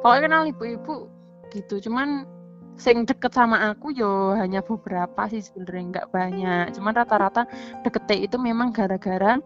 [0.00, 0.94] pokoknya kenal ibu-ibu
[1.52, 2.24] gitu cuman
[2.80, 6.64] sing deket sama aku yo hanya beberapa sih sebenarnya nggak banyak.
[6.72, 7.44] Cuman rata-rata
[7.84, 9.36] deketnya itu memang gara-gara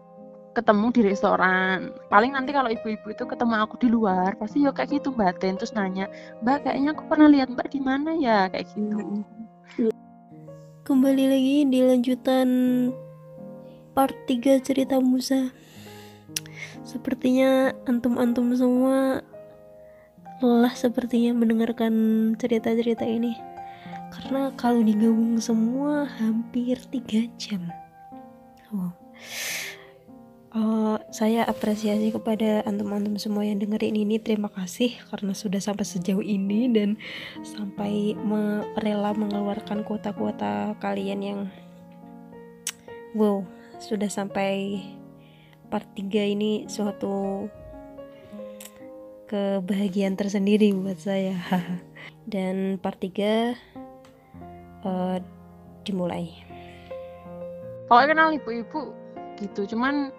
[0.55, 1.91] ketemu di restoran.
[2.07, 5.43] Paling nanti kalau ibu-ibu itu ketemu aku di luar pasti yo kayak gitu mbak.
[5.43, 6.07] Ten terus nanya
[6.39, 8.47] mbak kayaknya aku pernah lihat mbak di mana ya?
[8.47, 9.27] Kayak gitu.
[10.87, 12.49] Kembali lagi di lanjutan
[13.91, 15.51] part 3 cerita Musa.
[16.87, 19.19] Sepertinya antum-antum semua
[20.45, 21.93] lelah sepertinya mendengarkan
[22.37, 23.33] cerita-cerita ini.
[24.13, 27.65] Karena kalau digabung semua hampir 3 jam.
[28.69, 28.93] Wow.
[30.55, 34.21] Uh, saya apresiasi kepada antum-antum semua yang dengerin ini.
[34.21, 36.95] Terima kasih karena sudah sampai sejauh ini dan
[37.43, 38.15] sampai
[38.79, 41.39] rela mengeluarkan kuota-kuota kalian yang
[43.11, 43.43] wow
[43.83, 44.79] sudah sampai
[45.67, 47.47] part 3 ini suatu
[49.25, 51.35] kebahagiaan tersendiri buat saya.
[52.31, 53.53] Dan part 3
[54.85, 55.17] uh,
[55.85, 56.33] dimulai.
[57.85, 58.93] Kalau kenal ibu-ibu
[59.37, 59.69] gitu.
[59.69, 60.09] Cuman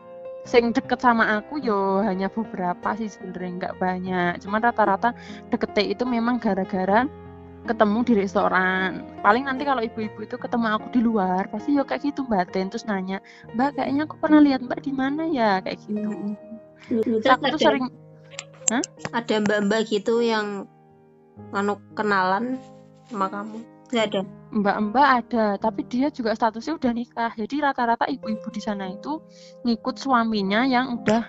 [0.46, 4.32] sing deket sama aku yo hanya beberapa sih sebenarnya nggak banyak.
[4.46, 5.10] Cuman rata-rata
[5.50, 7.10] deketnya itu memang gara-gara
[7.66, 9.02] ketemu di restoran.
[9.26, 12.70] Paling nanti kalau ibu-ibu itu ketemu aku di luar pasti yo kayak gitu mbak Ten.
[12.70, 13.18] Terus nanya
[13.58, 15.58] mbak kayaknya aku pernah lihat mbak di mana ya?
[15.58, 16.38] Kayak gitu.
[16.86, 18.05] Terus aku tuh ada-
[18.66, 20.66] sering ada mbak-mbak gitu yang
[21.54, 22.58] anu kenalan
[23.06, 23.58] sama kamu?
[23.94, 24.20] Nggak ada?
[24.50, 27.32] Mbak-mbak ada tapi dia juga statusnya udah nikah.
[27.38, 29.22] Jadi rata-rata ibu-ibu di sana itu
[29.62, 31.22] ngikut suaminya yang udah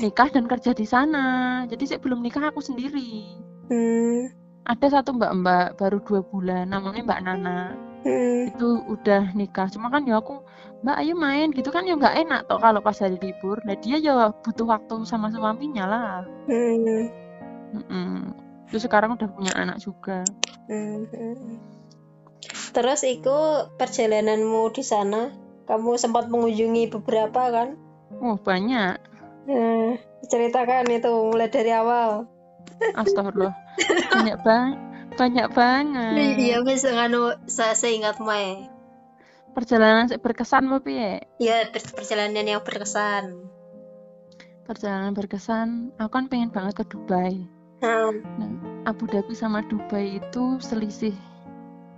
[0.00, 1.64] nikah dan kerja di sana.
[1.68, 3.36] Jadi saya belum nikah aku sendiri.
[3.68, 4.32] Hmm,
[4.64, 7.76] ada satu mbak-mbak baru dua bulan namanya mbak Nana.
[8.08, 9.68] Hmm, itu udah nikah.
[9.68, 10.40] Cuma kan ya aku
[10.78, 13.58] mbak ayo main gitu kan ya nggak enak toh kalau pas hari libur.
[13.66, 16.22] Nah dia ya butuh waktu sama suaminya lah.
[16.46, 17.10] Hmm,
[17.74, 18.32] Mm-mm.
[18.70, 20.22] terus sekarang udah punya anak juga.
[20.68, 21.56] Hmm, hmm.
[22.76, 23.36] terus itu
[23.80, 25.34] perjalananmu di sana
[25.66, 27.74] kamu sempat mengunjungi beberapa kan?
[28.22, 28.96] Wah banyak.
[29.48, 32.28] Hmm, ceritakan itu mulai dari awal.
[32.94, 33.56] Astagfirullah.
[34.14, 34.78] Banyak banget
[35.18, 36.38] banyak banget.
[36.38, 38.77] Iya bisa nganu saya seingat Mai
[39.58, 43.50] perjalanan berkesan apa piye ya per- perjalanan yang berkesan
[44.62, 47.42] perjalanan berkesan aku kan pengen banget ke Dubai
[47.82, 48.50] hmm, Nah,
[48.86, 51.14] Abu Dhabi sama Dubai itu selisih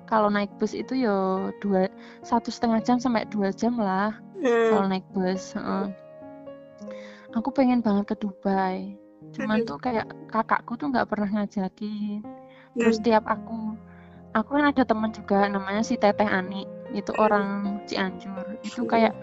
[0.08, 1.86] kalau naik bus itu ya dua
[2.24, 4.10] satu setengah jam sampai dua jam lah
[4.40, 5.54] kalau hmm, naik bus.
[5.54, 5.86] heeh.
[7.36, 8.98] Aku pengen banget ke Dubai.
[9.36, 9.68] Cuman Mm.
[9.68, 12.24] tuh kayak kakakku tuh nggak pernah ngajakin.
[12.74, 13.76] Terus hmm, tiap aku,
[14.34, 16.66] aku kan ada teman juga namanya si Teteh Ani.
[16.94, 18.58] Itu orang Cianjur.
[18.62, 19.14] Itu kayak,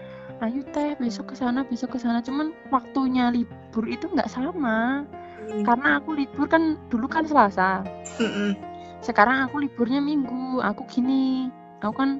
[0.43, 2.23] ayo teh besok ke sana, besok ke sana.
[2.23, 5.03] Cuman waktunya libur itu nggak sama.
[5.41, 7.83] hmm, Karena aku libur kan dulu kan Selasa.
[8.19, 11.53] hmm, sekarang aku liburnya minggu aku gini
[11.85, 12.11] aku kan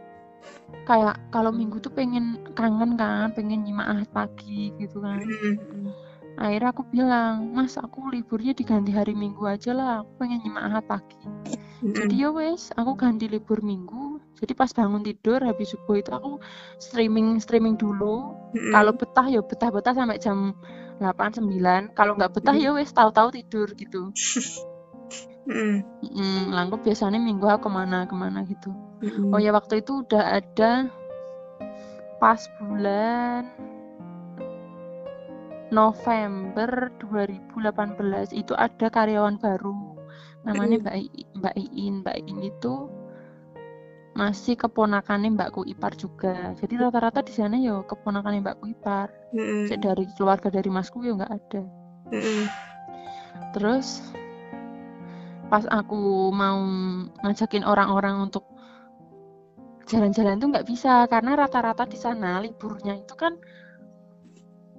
[0.86, 5.92] kayak kalau minggu tuh pengen kangen kan pengen nyimak ahad pagi gitu kan hmm,
[6.38, 10.86] akhirnya aku bilang mas aku liburnya diganti hari minggu aja lah aku pengen nyimak ahad
[10.86, 11.18] pagi
[11.82, 16.38] jadi ya wes aku ganti libur minggu jadi pas bangun tidur habis subuh itu aku
[16.78, 18.38] streaming streaming dulu.
[18.54, 20.54] Hmm, kalau betah ya betah betah sampai jam
[21.02, 22.64] 8 9 kalau nggak betah Hmm.
[22.64, 24.14] ya wes tahu-tahu tidur gitu.
[25.48, 28.68] Hmm, Mm, biasanya minggu aku ke mana ke mana gitu.
[29.00, 30.92] Hmm, Oh ya waktu itu udah ada
[32.20, 33.48] pas bulan
[35.72, 39.96] November 2018 itu ada karyawan baru.
[40.44, 40.84] Namanya Mm.
[40.84, 41.94] Mbak I- Mbak Iin.
[42.04, 42.74] Mbak Iin itu
[44.18, 46.58] masih keponakannya Mbakku Ipar juga.
[46.58, 49.14] Jadi rata-rata di sana ya keponakannya Mbakku Ipar.
[49.30, 51.62] Hmm, Cek dari keluarga dari masku ya nggak ada.
[52.10, 52.44] Hmm,
[53.54, 54.02] terus
[55.54, 56.60] pas aku mau
[57.22, 58.44] ngajakin orang-orang untuk
[59.88, 63.38] jalan-jalan tuh nggak bisa karena rata-rata di sana liburnya itu kan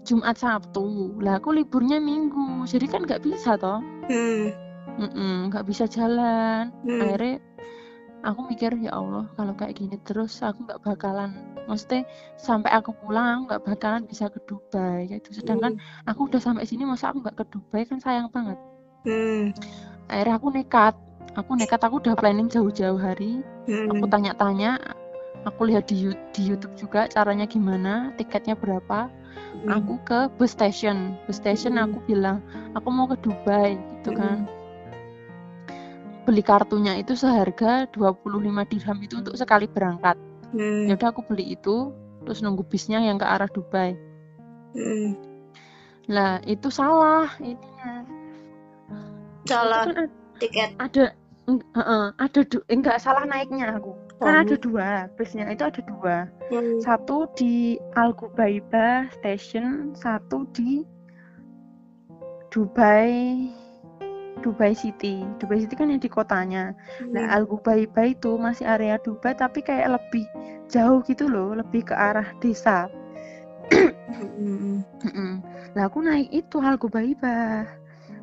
[0.03, 1.15] Jumat Sabtu.
[1.23, 2.67] Lah aku liburnya Minggu.
[2.67, 3.79] Jadi kan nggak bisa toh.
[4.11, 6.75] Hmm, nggak bisa jalan.
[6.83, 7.39] Hmm, akhirnya
[8.27, 11.39] aku mikir ya Allah kalau kayak gini terus aku nggak bakalan
[11.71, 12.03] maksudnya
[12.35, 15.79] sampai aku pulang nggak bakalan bisa ke Dubai kayak itu sedangkan
[16.09, 17.83] aku udah sampai sini masa aku nggak ke Dubai?
[17.87, 18.59] Kan sayang banget.
[19.07, 19.55] Hmm,
[20.11, 20.95] akhirnya aku nekat.
[21.39, 23.45] Aku nekat aku udah planning jauh-jauh hari.
[23.71, 24.81] Hmm, aku tanya-tanya
[25.47, 29.07] aku lihat di, di YouTube juga caranya gimana tiketnya berapa.
[29.65, 31.15] Hmm, aku ke bus station.
[31.29, 31.93] Bus station Hmm.
[31.93, 32.43] aku bilang
[32.75, 34.45] aku mau ke Dubai gitu Hmm.
[36.29, 38.21] Beli kartunya itu seharga 25
[38.69, 40.21] dirham itu untuk sekali berangkat.
[40.53, 41.89] Hmm, ya udah aku beli itu
[42.29, 43.97] terus nunggu bisnya yang ke arah Dubai.
[44.77, 45.17] Hmm.
[46.09, 48.05] lah itu salah ininya.
[49.49, 50.71] Salah itu kan ad- tiket.
[50.77, 51.05] ada
[51.49, 53.97] heeh, ada du, enggak salah naiknya aku.
[54.21, 54.43] Kan Oh.
[54.45, 56.17] ada dua busnya itu ada dua.
[56.53, 56.81] Hmm.
[56.85, 60.85] satu di Al Ghubaiba Station satu di
[62.49, 63.49] Dubai
[64.41, 65.23] Dubai City.
[65.43, 66.75] Dubai City kan yang di kotanya.
[67.11, 70.25] Nah Al Ghubaiba itu masih area Dubai tapi kayak lebih
[70.69, 72.87] jauh gitu loh lebih ke arah desa.
[73.69, 74.81] Hmm.
[75.77, 77.69] Lah aku naik itu Al Ghubaiba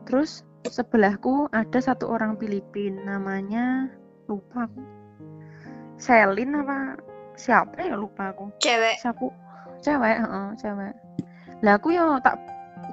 [0.06, 3.90] terus sebelahku ada satu orang Filipin namanya
[4.26, 4.82] lupa aku.
[6.02, 6.98] Selin apa
[7.38, 8.50] siapa ya lupa aku.
[8.60, 8.98] Cewek.
[9.06, 9.30] Aku?
[9.86, 10.94] Cewek heeh, cewek.
[11.62, 12.42] Lah aku yo tak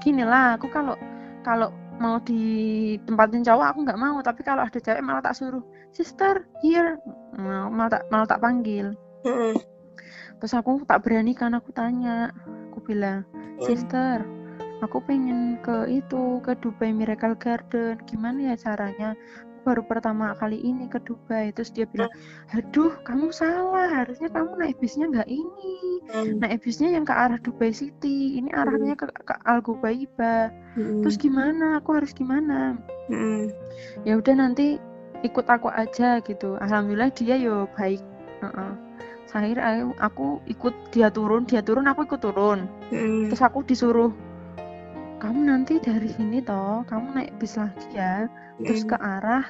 [0.05, 0.95] gini lah aku kalau
[1.43, 1.71] kalau
[2.01, 4.17] mau ditempatin cowok aku nggak mau.
[4.25, 6.97] Tapi kalau ada cewek malah tak suruh sister here.
[7.37, 8.95] Mal- malah tak malah tak panggil.
[9.23, 9.55] Hmm.
[10.43, 12.35] terus aku tak berani kan aku tanya.
[12.73, 13.23] Aku bilang
[13.63, 14.27] sister
[14.83, 18.03] aku pengen ke itu ke Dubai Miracle Garden.
[18.05, 19.15] Gimana ya caranya
[19.63, 21.55] baru pertama kali ini ke Dubai.
[21.55, 22.11] Terus dia bilang
[22.53, 23.89] aduh kamu salah.
[23.91, 25.75] Harusnya kamu naik bisnya nggak ini.
[26.13, 26.43] Hmm.
[26.43, 28.39] naik bisnya yang ke arah Dubai City.
[28.43, 31.05] Ini arahnya ke, ke Al Ghubaiba Hmm.
[31.05, 31.85] terus gimana?
[31.85, 32.81] Aku harus gimana?
[33.13, 33.53] Hmm.
[34.09, 34.81] ya udah nanti
[35.21, 36.57] ikut aku aja gitu.
[36.59, 38.01] Alhamdulillah dia yo baik.
[38.41, 38.73] Heeh.
[39.33, 42.69] akhir aku, aku ikut dia turun dia turun aku ikut turun.
[42.93, 43.29] Hmm.
[43.33, 44.13] terus aku disuruh
[45.23, 48.27] kamu nanti dari sini toh kamu naik bis lagi ya.
[48.59, 49.47] Terus ke arah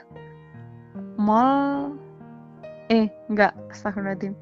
[1.17, 1.97] mall
[2.93, 4.37] eh enggak astagfirullahaladzim.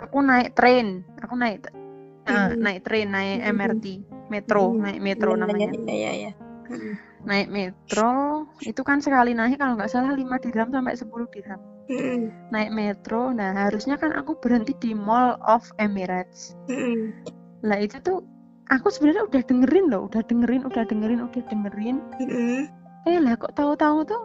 [0.00, 1.68] Aku naik train aku naik
[2.24, 2.56] Hmm.
[2.56, 3.44] naik train naik.
[3.52, 4.00] MRT
[4.32, 5.68] metro naik metro Iya, namanya.
[5.92, 6.32] iya
[6.64, 6.96] Hmm.
[7.28, 11.60] naik metro itu kan sekali naik kalau nggak salah 5 dirham sampai 10 dirham
[12.48, 16.56] naik metro nah harusnya kan aku berhenti di Mall of Emirates.
[17.60, 18.24] Lah itu tuh
[18.72, 21.96] aku sebenarnya udah dengerin loh udah dengerin udah dengerin udah dengerin.
[22.20, 22.62] Hmm.
[23.04, 24.22] eh lah kok tahu-tahu tuh?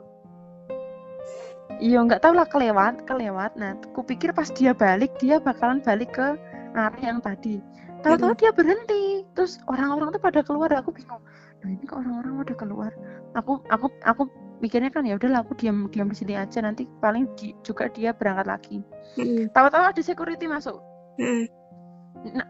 [1.79, 3.55] Iya nggak tahu lah kelewat kelewat.
[3.59, 6.35] Nah kupikir pas dia balik dia bakalan balik ke
[6.75, 7.59] arah yang tadi.
[7.99, 10.71] Tahu-tahu dia berhenti terus orang-orang tuh pada keluar.
[10.79, 11.19] Aku bingung
[11.59, 12.91] nah ini kok orang-orang udah keluar?
[13.35, 14.23] Aku aku aku
[14.63, 18.15] mikirnya kan ya udahlah aku diam diam di sini aja nanti paling di- juga dia
[18.15, 18.75] berangkat lagi.
[19.19, 19.51] Hmm.
[19.51, 20.79] tahu-tahu ada security masuk.
[21.19, 21.47] Hmm.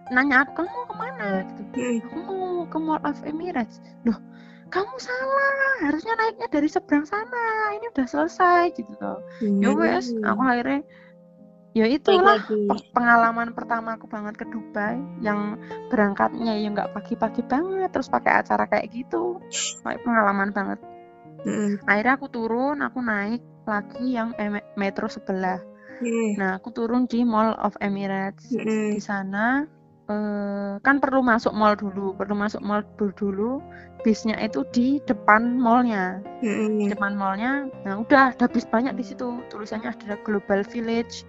[0.10, 1.28] Nanya aku kamu mau ke mana?
[1.46, 1.64] Gitu.
[1.78, 2.00] Hmm.
[2.02, 3.78] aku mau ke Mall of Emirates.
[4.06, 4.18] Loh
[4.70, 5.82] kamu salah.
[5.82, 7.74] Harusnya naiknya dari seberang sana.
[7.78, 8.74] Ini udah selesai.
[8.78, 9.20] Gitu loh.
[9.42, 10.26] Ya wes Hmm.
[10.26, 10.82] aku akhirnya
[11.78, 12.42] ya itulah
[12.98, 15.54] pengalaman pertama aku banget ke Dubai yang
[15.94, 19.42] berangkatnya ya nggak pagi-pagi banget terus pakai acara kayak gitu.
[19.86, 20.80] Kayak pengalaman banget.
[21.40, 21.80] Hmm.
[21.88, 24.36] akhirnya aku turun aku naik lagi yang
[24.76, 25.64] metro sebelah
[26.00, 26.32] Hmm.
[26.36, 28.96] nah aku turun di Mall of Emirates Hmm.
[28.96, 29.68] di sana
[30.08, 33.52] eh, kan perlu masuk mall dulu perlu masuk mall dulu dulu
[34.02, 36.80] bisnya itu di depan mallnya Hmm.
[36.80, 41.28] di depan mallnya nah udah ada bis banyak di situ tulisannya ada Global Village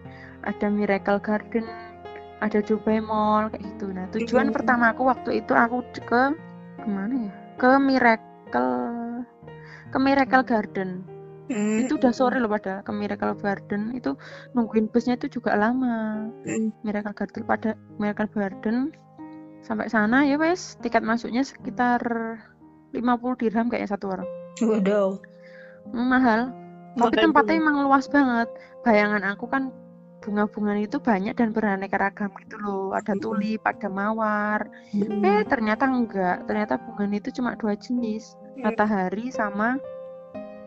[0.49, 1.67] ada Miracle Garden
[2.41, 4.55] ada Dubai Mall kayak gitu nah tujuan Mhm.
[4.57, 6.33] pertama aku waktu itu aku ke
[6.81, 8.73] ke mana ya ke Miracle
[9.93, 11.05] ke Miracle Garden
[11.51, 11.83] Hmm.
[11.83, 13.91] itu udah sore loh padahal ke Miracle Garden.
[13.93, 14.15] Itu
[14.55, 16.31] nungguin busnya itu juga lama.
[16.47, 16.71] Hmm.
[16.87, 18.95] Miracle Garden pada Miracle Garden
[19.67, 20.79] sampai sana ya wes.
[20.79, 22.01] Tiket masuknya sekitar
[22.95, 24.29] 50 dirham kayaknya satu orang.
[24.63, 25.19] Waduh.
[25.91, 26.41] Hmm, mahal.
[26.95, 28.47] Tapi tempatnya emang luas banget.
[28.87, 29.75] Bayangan aku kan
[30.21, 32.95] bunga-bunga itu banyak dan beraneka ragam gitu loh.
[32.95, 34.71] Ada tulip ada mawar.
[34.95, 35.27] Hmm.
[35.27, 36.47] eh ternyata enggak.
[36.47, 38.39] Ternyata bunga itu cuma dua jenis.
[38.61, 39.81] Matahari sama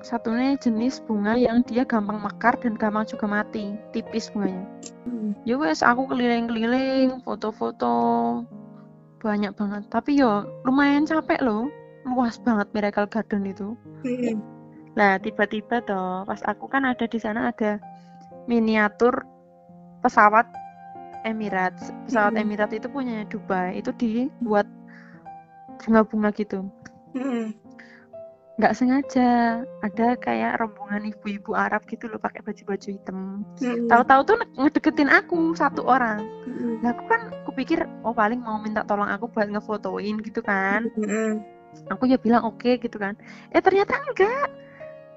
[0.03, 4.67] satunya jenis bunga yang dia gampang mekar dan gampang juga mati tipis bunganya
[5.03, 5.35] Hmm.
[5.43, 7.95] ya wes aku keliling-keliling foto-foto
[9.19, 11.67] banyak banget tapi yo lumayan capek loh
[12.03, 14.43] luas banget Miracle Garden itu Hmm.
[14.93, 17.81] Nah, tiba-tiba toh, pas aku kan ada di sana ada
[18.45, 19.25] miniatur
[20.05, 20.45] pesawat
[21.25, 21.89] Emirates.
[22.05, 22.43] Pesawat Mm-mm.
[22.45, 23.79] Emirates itu punya Dubai.
[23.81, 24.69] Itu dibuat
[25.81, 26.69] bunga-bunga gitu.
[27.17, 27.57] Hmm.
[28.53, 29.29] Nggak sengaja
[29.81, 33.41] ada kayak rombongan ibu-ibu Arab gitu loh pakai baju-baju hitam.
[33.57, 33.89] Hmm.
[33.89, 36.21] Tahu-tahu tuh nge- ngedeketin aku satu orang.
[36.45, 36.77] Hmm.
[36.85, 40.85] Lah aku kan kupikir oh paling mau minta tolong aku buat ngefotoin gitu kan.
[40.97, 41.41] Hmm.
[41.89, 43.17] aku ya bilang oke gitu kan
[43.49, 44.45] eh ternyata enggak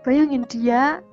[0.00, 1.04] bayangin dia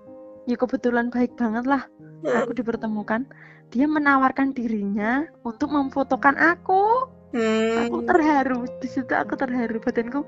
[0.47, 1.83] ya kebetulan baik banget lah
[2.23, 3.27] aku dipertemukan
[3.67, 7.11] dia menawarkan dirinya untuk memfotokan aku
[7.75, 8.07] aku Hmm.
[8.07, 10.23] terharu di situ aku terharu batinku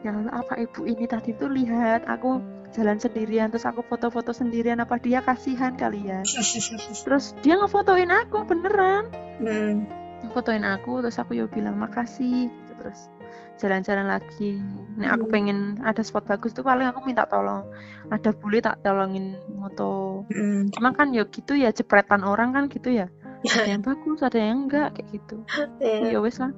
[0.00, 2.40] ya Allah apa ibu ini tadi tuh lihat aku
[2.70, 6.22] jalan sendirian terus aku foto-foto sendirian apa dia kasihan kali ya?
[7.04, 9.10] Terus dia ngefotoin aku beneran.
[9.40, 9.84] Hmm.
[10.30, 12.46] fotoin aku terus aku ya bilang makasih.
[12.46, 13.10] Gitu terus
[13.58, 14.56] jalan-jalan lagi.
[14.96, 15.34] Nek aku Hmm.
[15.34, 17.66] pengen ada spot bagus tuh paling aku minta tolong.
[18.08, 20.22] Ada bule tak tolongin moto.
[20.30, 20.70] Mm.
[20.70, 23.10] cuma kan ya gitu ya jepretan orang kan gitu ya.
[23.42, 25.36] Ada yang bagus ada yang enggak kayak gitu.
[25.82, 26.14] Iya.
[26.14, 26.52] ya wes lah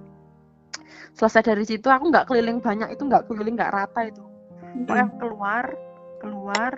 [1.12, 4.24] selesai dari situ aku nggak keliling banyak itu nggak keliling nggak rata itu.
[4.88, 5.64] Pokoknya aku keluar
[6.22, 6.72] keluar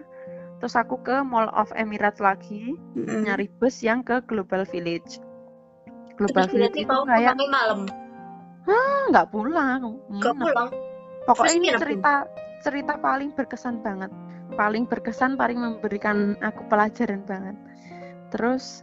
[0.59, 3.29] terus aku ke Mall of Emirates lagi Mm-mm.
[3.29, 5.21] nyari bus yang ke Global Village.
[6.17, 7.87] Global Terus Village itu kayak malam?
[8.65, 10.01] "Ah, nggak pulang.
[10.23, 10.69] Gak nginep." pulang?
[11.25, 12.15] Pokoknya ini cerita
[12.65, 14.11] cerita paling berkesan banget.
[14.55, 17.57] Paling berkesan paling memberikan aku pelajaran banget.
[18.33, 18.83] Terus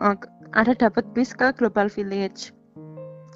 [0.00, 0.16] eh,
[0.52, 2.56] ada dapat bis ke Global Village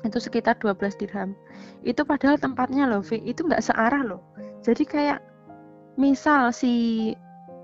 [0.07, 1.35] itu sekitar 12 dirham.
[1.83, 4.23] Itu padahal tempatnya loh Vi itu nggak searah loh.
[4.63, 5.19] Jadi kayak
[5.99, 7.13] misal si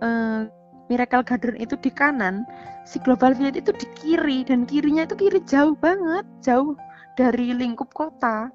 [0.03, 0.41] eh,
[0.91, 2.45] Miracle Garden itu di kanan
[2.85, 6.75] si Global Village itu di kiri dan kirinya itu kiri jauh banget jauh
[7.15, 8.51] dari lingkup kota.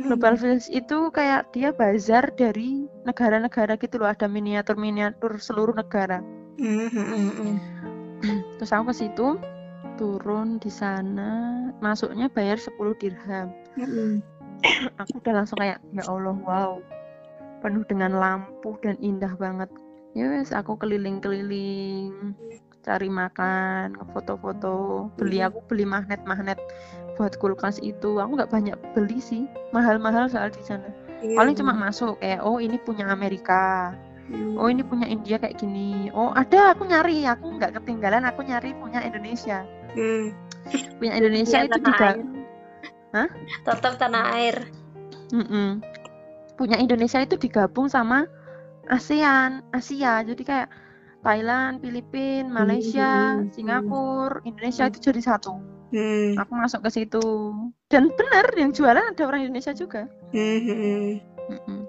[0.00, 6.24] Global Village itu kayak dia bazar dari negara-negara gitu loh ada miniatur-miniatur seluruh negara.
[6.56, 7.56] Mm, mm, mm, mm.
[8.60, 9.40] terus aku ke situ
[10.00, 13.52] turun di sana masuknya bayar 10 dirham.
[15.04, 16.80] Aku udah langsung kayak ya Allah wow
[17.60, 19.68] penuh dengan lampu dan indah banget.
[20.16, 22.34] Ya wes aku keliling-keliling
[22.80, 26.56] cari makan foto-foto beli aku beli magnet-magnet
[27.20, 28.16] buat kulkas itu.
[28.18, 29.44] Aku nggak banyak beli sih
[29.76, 30.88] mahal-mahal soal di sana.
[31.20, 31.60] Iya, paling iya.
[31.60, 33.92] cuma masuk kayak oh ini punya Amerika.
[34.30, 34.62] Mm.
[34.62, 36.08] oh ini punya India kayak gini.
[36.16, 37.28] Oh ada aku nyari.
[37.28, 40.30] Aku nggak ketinggalan aku nyari punya Indonesia Mm.
[41.00, 42.26] punya Indonesia Iya, itu tanah juga air.
[43.66, 44.56] tetap tanah air
[45.30, 45.82] Mm-mm.
[46.54, 48.28] punya Indonesia itu digabung sama
[48.86, 50.68] ASEAN Asia jadi kayak
[51.20, 53.50] Thailand Filipina Malaysia Hmm.
[53.50, 55.58] Singapura Indonesia itu jadi satu
[55.90, 56.38] Mm.
[56.38, 57.24] aku masuk ke situ
[57.90, 61.10] dan benar yang jualan ada orang Indonesia juga Mm, mm, mm.
[61.50, 61.80] Mm-mm.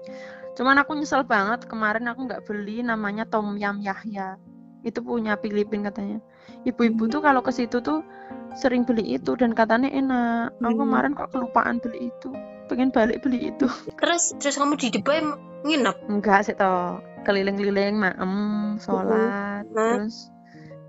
[0.52, 4.36] Cuman aku nyesel banget kemarin aku nggak beli namanya Tom Yam Yahya.
[4.82, 6.18] Itu punya Filipin katanya.
[6.62, 8.06] Ibu-ibu tuh kalau ke situ tuh
[8.54, 10.54] sering beli itu dan katanya enak.
[10.60, 10.80] Aku Hmm.
[10.84, 12.30] kemarin kok kelupaan beli itu.
[12.70, 13.66] Pengen balik beli itu.
[14.00, 15.20] terus terus kamu di Dubai
[15.66, 17.02] nginep Enggak sih toh.
[17.22, 18.32] Keliling-keliling maem,
[18.82, 20.02] sholat, Hmm.
[20.02, 20.26] terus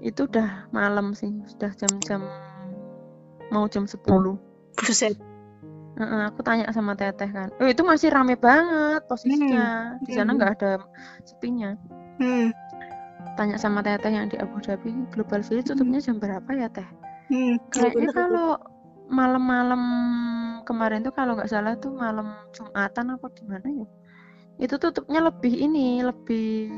[0.02, 2.26] itu udah malam sih, sudah jam-jam
[3.48, 4.42] mau jam 10.
[4.74, 5.14] buset
[5.94, 10.38] Heeh, aku tanya sama teteh kan, oh itu masih rame banget posisinya, di sana Hmm.
[10.42, 10.72] nggak ada
[11.22, 11.78] sepinya.
[12.18, 12.50] Mm.
[13.36, 16.88] Tanya sama teteh yang di Abu Dhabi Global Village tutupnya jam berapa ya teh?
[17.34, 17.56] Mm.
[17.74, 18.50] Kayaknya kalau
[19.10, 19.84] malam-malam
[20.64, 23.88] kemarin tuh kalau nggak salah tuh malam Jumatan apa gimana ya?
[24.62, 26.70] Itu tutupnya lebih ini, lebih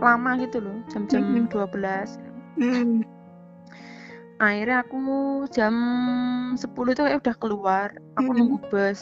[0.00, 1.48] lama gitu loh, jam-jam Mhm.
[1.52, 2.20] 12.
[2.56, 3.04] Mm.
[4.36, 5.00] Akhirnya aku
[5.48, 5.74] jam
[6.60, 7.88] 10 itu kayak udah keluar,
[8.20, 8.36] aku Mhm.
[8.36, 9.00] nunggu bus.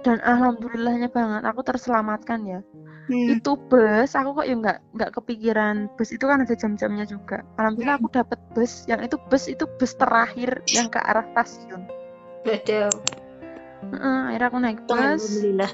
[0.00, 2.60] Dan alhamdulillahnya banget aku terselamatkan ya.
[3.10, 3.42] Mm.
[3.42, 6.14] itu bus aku kok ya nggak nggak kepikiran bus.
[6.14, 7.42] Itu kan ada jam-jamnya juga.
[7.58, 8.86] Alhamdulillah aku dapat bus.
[8.86, 11.90] Yang itu bus itu bus terakhir yang ke arah stasiun.
[12.46, 12.88] Waduh,
[13.90, 15.22] Heeh, akhirnya aku naik bus.
[15.26, 15.72] Alhamdulillah.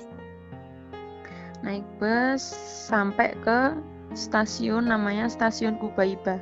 [1.64, 2.42] naik bus
[2.88, 3.74] sampai ke
[4.16, 6.40] stasiun namanya stasiun Gubaiba.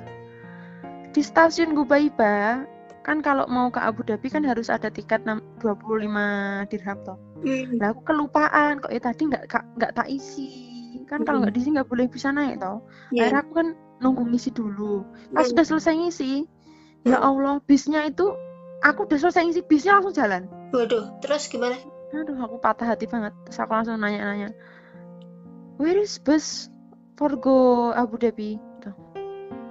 [1.10, 2.62] Di stasiun Gubaiba
[3.04, 7.18] kan kalau mau ke Abu Dhabi kan harus ada tiket enam- 25 dirham toh.
[7.44, 7.76] Mm.
[7.76, 9.44] Nah aku kelupaan kok ya tadi nggak
[9.76, 10.73] nggak tak isi
[11.04, 13.28] kan kalau nggak diisi nggak boleh bisa naik toh Iya.
[13.28, 13.68] akhirnya aku kan
[14.00, 15.50] nunggu ngisi dulu pas Hmm.
[15.54, 16.32] sudah selesai ngisi
[17.04, 17.28] ya Hmm.
[17.28, 18.26] Allah bisnya itu
[18.80, 21.78] aku udah selesai ngisi bisnya langsung jalan Waduh, terus gimana?
[22.10, 24.54] aduh aku patah hati banget terus aku langsung nanya-nanya
[25.78, 26.70] where is bus
[27.14, 28.90] for go Abu Dhabi Gitu.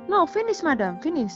[0.07, 1.31] no finish madam finish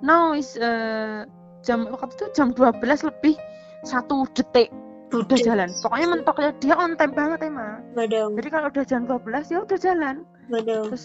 [0.00, 1.24] now is uh,
[1.60, 3.36] jam waktu itu jam 12 lebih
[3.82, 4.70] satu detik
[5.12, 5.68] udah jalan.
[5.80, 9.78] Pokoknya mentoknya dia on time banget emang Waduh, jadi kalau udah jam 12 ya udah
[9.80, 10.16] jalan.
[10.52, 11.04] Terus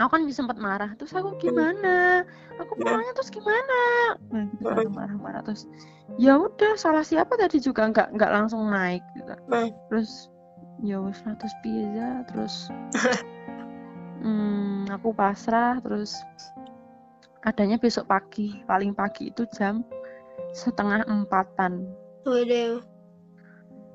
[0.00, 0.90] aku kan sempat marah.
[0.98, 2.26] Terus aku gimana?
[2.58, 2.82] Aku Hmm.
[2.82, 3.80] pulangnya terus gimana?
[4.32, 4.94] Nah, gitu Hmm.
[4.96, 5.42] marah-marah.
[5.46, 5.70] Terus
[6.18, 9.34] ya udah salah siapa tadi juga nggak nggak langsung naik gitu.
[9.48, 9.70] Hmm.
[9.88, 10.28] terus
[10.80, 12.54] ya wes terus biasa terus
[14.24, 15.78] hmm, aku pasrah.
[15.84, 16.16] Terus
[17.46, 18.60] adanya besok pagi.
[18.66, 19.86] Paling pagi itu jam
[20.50, 21.86] setengah empatan
[22.24, 22.84] Waduh.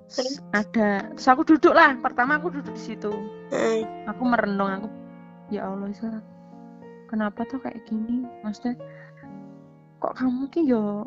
[0.05, 3.11] Terus ada terus aku duduk lah pertama aku duduk di situ.
[3.53, 4.09] Mm.
[4.09, 4.87] aku merenung aku
[5.49, 6.21] ya Allah Isa.
[7.09, 8.25] Kenapa tuh kayak gini?
[8.41, 8.77] Maksudnya
[10.01, 11.05] kok kamu ki yo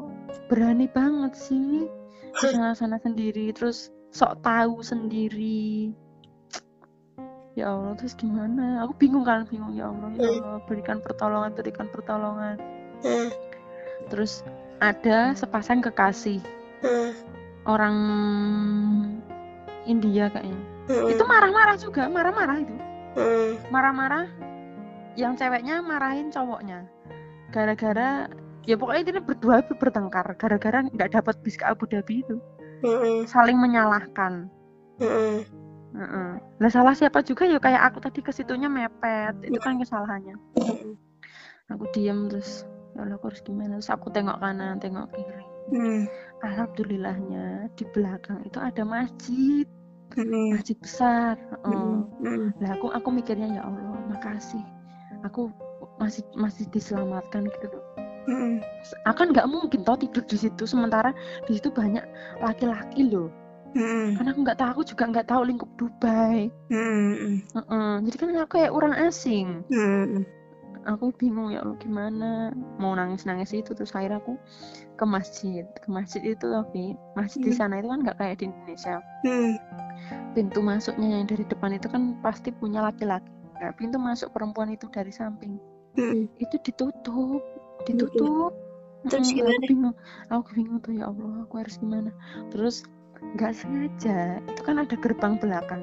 [0.51, 1.87] berani banget sih?
[2.39, 5.95] Sana sana sendiri terus sok tahu sendiri.
[7.59, 8.87] Ya Allah terus gimana?
[8.87, 9.75] Aku bingung kan bingung.
[9.75, 12.59] Ya Allah ya Allah berikan pertolongan berikan pertolongan.
[12.99, 13.31] Mm.
[14.11, 14.43] terus
[14.83, 16.43] ada sepasang kekasih
[17.69, 17.97] Orang
[19.89, 20.59] India kayaknya.
[20.89, 21.13] Mm-mm.
[21.13, 22.75] itu marah-marah juga marah-marah itu.
[23.19, 23.51] Mm.
[23.69, 24.25] marah-marah
[25.21, 26.89] yang ceweknya marahin cowoknya.
[27.53, 28.29] Gara-gara
[28.65, 30.33] ya pokoknya ini berdua bertengkar.
[30.41, 32.41] Gara-gara nggak dapat bis ke Abu Dhabi itu.
[32.79, 33.27] Mm-mm.
[33.27, 34.47] saling menyalahkan.
[35.03, 36.33] Heeh.
[36.63, 37.59] Lah salah siapa juga ya?
[37.59, 39.35] Kayak aku tadi ke situnya mepet.
[39.43, 40.37] Itu kan kesalahannya.
[41.75, 42.65] Aku diam terus.
[42.95, 43.83] Ya Allah aku harus gimana?
[43.83, 45.45] Terus aku tengok kanan tengok kiri.
[46.43, 49.67] Alhamdulillahnya di belakang itu ada masjid
[50.17, 50.57] Mm-mm.
[50.57, 51.69] masjid besar Heeh.
[51.69, 52.25] Mm-mm.
[52.25, 52.51] Mm-mm.
[52.63, 54.63] lah aku aku mikirnya ya Allah makasih
[55.27, 55.51] aku
[55.99, 57.85] masih masih diselamatkan gitu loh
[58.29, 58.61] Mm-mm.
[59.09, 61.13] akan nggak mungkin toh tidur di situ sementara
[61.49, 62.03] di situ banyak
[62.41, 63.29] laki-laki loh
[63.77, 64.17] Mm-mm.
[64.17, 67.35] karena aku nggak tahu aku juga nggak tahu lingkup Dubai Mm-mm.
[67.53, 67.91] Heeh.
[68.09, 70.25] jadi kan aku kayak orang asing Mm-mm.
[70.89, 72.51] Aku bingung ya Allah gimana?
[72.81, 74.41] Mau nangis nangis itu terus akhirnya aku
[74.95, 75.69] ke masjid.
[75.77, 77.59] Ke masjid itu tapi masjid di Hmm.
[77.61, 78.97] sana itu kan nggak kayak di Indonesia.
[79.23, 79.55] Mm.
[80.33, 83.27] pintu masuknya yang dari depan itu kan pasti punya laki-laki.
[83.59, 85.59] Nah, pintu masuk perempuan itu dari samping.
[85.99, 86.31] Mm-mm.
[86.39, 87.43] itu ditutup
[87.83, 88.55] ditutup.
[89.07, 89.51] Terus Mm, gimana?
[89.53, 89.95] aku bingung.
[90.31, 92.11] Aku bingung tuh ya Allah aku harus gimana?
[92.49, 92.87] Terus
[93.35, 94.19] nggak sengaja.
[94.47, 95.83] Itu kan ada gerbang belakang.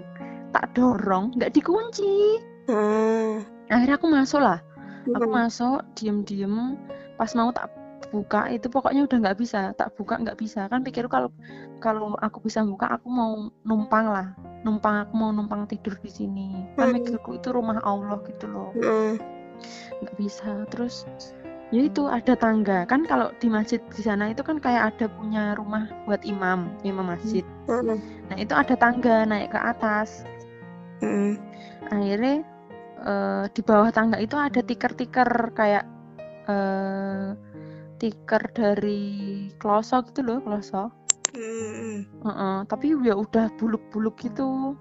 [0.52, 2.40] Tak dorong nggak dikunci.
[2.66, 3.44] Mm.
[3.66, 4.58] akhirnya aku masuk lah
[5.14, 5.36] aku Mm.
[5.36, 6.80] masuk diem-diem.
[7.20, 7.70] Pas mau tak
[8.14, 9.72] buka itu pokoknya udah nggak bisa.
[9.76, 10.66] Tak buka nggak bisa.
[10.72, 11.30] Kan pikir kalau
[11.84, 14.28] kalau aku bisa buka aku mau numpang lah.
[14.66, 16.66] Numpang aku mau numpang tidur di sini.
[16.80, 16.96] Kan Hmm.
[16.98, 18.72] mikirku itu rumah Allah gitu loh.
[20.02, 20.66] Nggak bisa.
[20.72, 21.06] Terus
[21.74, 22.86] ya itu ada tangga.
[22.86, 27.06] Kan kalau di masjid di sana itu kan kayak ada punya rumah buat imam imam
[27.14, 27.44] masjid.
[28.30, 30.24] Nah itu ada tangga naik ke atas.
[31.92, 32.42] Akhirnya
[33.06, 35.86] eh, di bawah tangga itu ada tiker-tiker kayak
[36.46, 37.30] eh
[37.96, 40.92] tiker dari kloso gitu loh kloso
[41.36, 42.24] Mm.
[42.24, 44.72] Heeh, tapi ya udah buluk-buluk gitu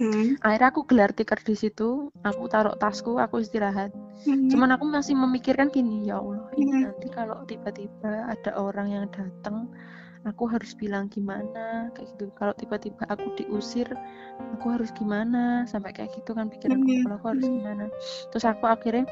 [0.00, 0.40] Mm.
[0.40, 3.92] akhirnya aku gelar tiker di situ aku taruh tasku aku istirahat
[4.24, 4.48] Mm.
[4.48, 6.82] cuman aku masih memikirkan gini ya Allah ini Hmm.
[6.88, 9.68] nanti kalau tiba-tiba ada orang yang datang
[10.20, 13.88] aku harus bilang gimana kayak gitu kalau tiba-tiba aku diusir
[14.52, 17.02] aku harus gimana sampai kayak gitu kan pikiranku Hmm.
[17.08, 17.56] kalau aku harus Hmm.
[17.56, 17.84] gimana
[18.28, 19.04] terus aku akhirnya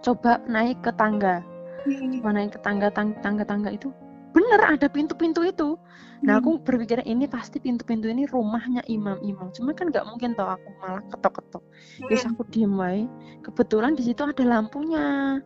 [0.00, 1.44] coba naik ke tangga
[1.86, 2.20] Mm.
[2.20, 3.88] coba naik ke tangga tang- tangga-tangga itu
[4.30, 5.74] bener ada pintu-pintu itu
[6.20, 10.68] nah aku berpikir ini pasti pintu-pintu ini rumahnya imam-imam cuma kan nggak mungkin tau aku
[10.78, 11.64] malah ketok-ketok
[12.00, 13.08] Terus aku diem wae.
[13.40, 15.40] Kebetulan di situ ada lampunya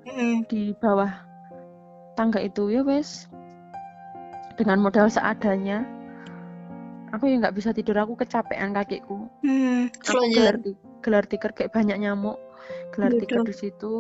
[0.51, 1.11] di bawah
[2.15, 3.31] tangga itu ya wes.
[4.55, 5.83] Dengan modal seadanya.
[7.15, 9.31] Aku ya nggak bisa tidur, aku kecapean kakiku.
[9.47, 9.87] Mm.
[10.03, 10.59] Aku gelar,
[10.99, 12.39] gelar tikar kayak banyak nyamuk.
[12.91, 13.49] Gelar tikar Waduh.
[13.51, 13.97] di situ.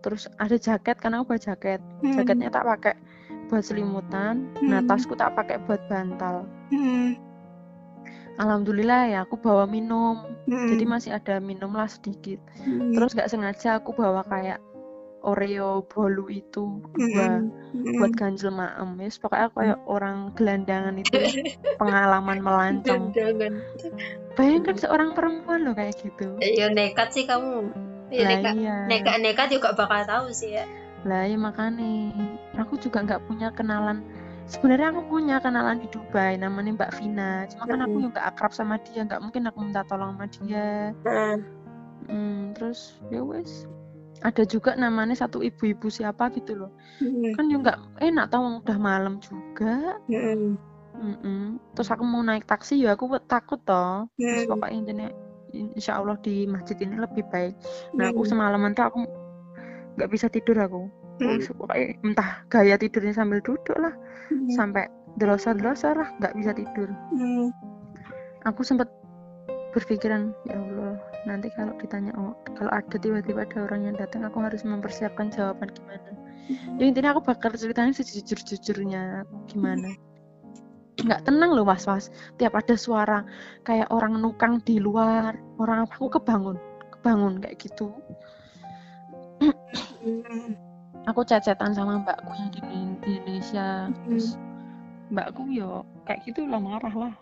[0.00, 1.80] Terus ada jaket karena aku bawa jaket.
[2.00, 2.14] Mm.
[2.16, 2.94] Jaketnya tak pakai
[3.52, 4.48] buat selimutan.
[4.64, 4.88] Nah, Hmm.
[4.88, 6.48] tasku tak pakai buat bantal.
[6.72, 7.20] Mm.
[8.40, 10.24] Alhamdulillah ya aku bawa minum.
[10.48, 10.72] Mm.
[10.72, 12.40] Jadi masih ada minum lah sedikit.
[12.64, 12.96] Mm.
[12.96, 14.56] terus nggak sengaja aku bawa kayak
[15.22, 17.48] Oreo bolu itu Mm.
[17.96, 21.16] buat ganjel maem yes pokoknya aku kayak orang gelandangan itu
[21.80, 23.10] pengalaman melancong
[24.34, 27.72] bayangkan seorang perempuan loh kayak gitu Ya nekat sih kamu.
[28.12, 28.54] Ya lah nekat.
[28.56, 30.64] iya Nekat nekat juga bakal tahu sih ya.
[31.02, 32.14] lah iya makanya
[32.54, 34.06] aku juga nggak punya kenalan
[34.44, 38.04] sebenarnya aku punya kenalan di Dubai namanya Mbak Vina cuma kan aku Mm.
[38.06, 41.38] juga akrab sama dia nggak mungkin aku minta tolong sama dia Mm.
[42.06, 43.64] Hmm, terus ya wes
[44.22, 46.70] ada juga namanya satu ibu-ibu siapa gitu loh
[47.02, 47.34] Mm.
[47.34, 50.54] kan juga enak tau udah malam juga Mm.
[50.92, 51.58] Mm-mm.
[51.74, 54.50] terus aku mau naik taksi ya aku takut toh terus Mm.
[54.54, 55.08] pokoknya intinya
[55.74, 57.58] insya Allah di masjid ini lebih baik
[57.92, 58.30] nah aku Mm.
[58.30, 58.98] semalaman tuh aku
[59.98, 60.86] nggak bisa tidur aku
[61.20, 61.42] Mm.
[61.42, 63.92] Aku pokoknya entah gaya tidurnya sambil duduk lah
[64.30, 64.48] Mm.
[64.54, 64.86] sampai
[65.18, 67.50] delosor-delosor lah nggak bisa tidur Mm.
[68.46, 68.86] aku sempat
[69.72, 74.44] berpikiran ya Allah nanti kalau ditanya oh, kalau ada tiba-tiba ada orang yang datang aku
[74.44, 76.10] harus mempersiapkan jawaban gimana?
[76.76, 79.96] Ya intinya aku bakal ceritain sejujur-jujurnya gimana.
[81.00, 83.24] Nggak tenang loh was was tiap ada suara
[83.64, 86.60] kayak orang nukang di luar orang apa aku kebangun
[86.98, 87.90] kebangun kayak gitu.
[90.02, 90.54] Mm.
[91.06, 92.60] aku cecetan sama mbakku yang di,
[93.02, 94.38] di Indonesia terus
[95.10, 97.14] mbakku yo kayak gitu lah marah lah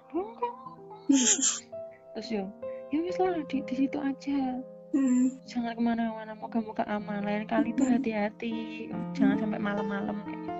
[2.15, 2.45] terus yo
[2.91, 4.59] ya wis lah di, di situ aja.
[4.91, 5.47] Mm.
[5.47, 7.23] jangan ke mana-mana moga-moga aman.
[7.23, 8.91] Lain kali tuh hati-hati.
[9.15, 10.51] Jangan sampai malam-malam kayak gitu.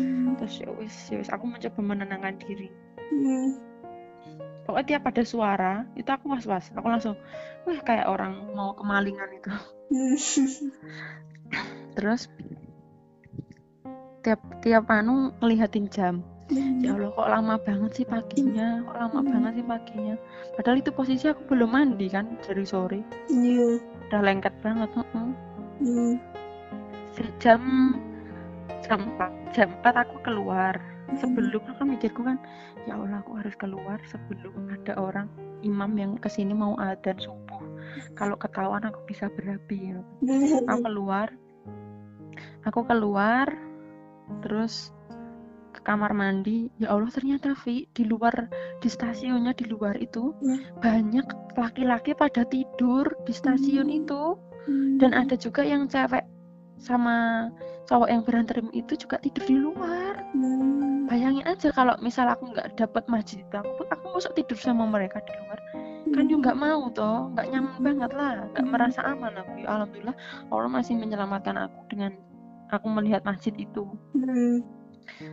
[0.00, 0.40] Mm.
[0.40, 2.68] terus ya wis ya wis aku mencoba menenangkan diri.
[3.12, 3.60] Mm.
[4.64, 6.72] pokoknya tiap ada suara itu aku was-was.
[6.72, 7.20] Aku langsung
[7.68, 9.52] wah kayak orang mau kemalingan itu.
[9.92, 10.16] Mm.
[12.00, 12.32] terus
[14.24, 19.30] tiap tiap anu ngelihatin jam ya Allah kok lama banget sih paginya kok lama Hmm.
[19.32, 20.14] banget sih paginya
[20.54, 23.00] padahal itu posisi aku belum mandi kan dari sore
[23.32, 23.80] Iya.
[24.08, 25.28] udah lengket banget heeh.
[25.80, 26.14] Hmm.
[27.40, 27.62] jam
[28.84, 30.76] jam 4 jam 4 aku keluar
[31.16, 32.36] sebelum aku mikirku kan
[32.84, 35.28] ya Allah aku harus keluar sebelum ada orang
[35.64, 37.62] imam yang ke sini mau adzan subuh
[38.18, 39.94] kalau ketahuan aku bisa berapi
[40.68, 41.28] aku keluar
[42.66, 43.46] aku keluar
[44.42, 44.90] terus
[45.84, 48.48] kamar mandi ya Allah ternyata Vi di luar
[48.80, 50.60] di stasiunnya di luar itu Hmm.
[50.80, 54.00] banyak laki-laki pada tidur di stasiun Hmm.
[54.02, 54.22] itu
[54.98, 56.24] dan ada juga yang cewek
[56.80, 57.48] sama
[57.84, 61.04] cowok yang berantem itu juga tidur di luar Hmm.
[61.06, 65.32] bayangin aja kalau misal aku nggak dapat masjid aku aku masuk tidur sama mereka di
[65.36, 65.60] luar
[66.14, 68.72] kan juga nggak mau toh nggak nyaman banget lah nggak Hmm.
[68.72, 70.16] merasa aman aku ya alhamdulillah
[70.48, 72.12] Allah masih menyelamatkan aku dengan
[72.72, 73.84] aku melihat masjid itu
[74.16, 74.64] Hmm.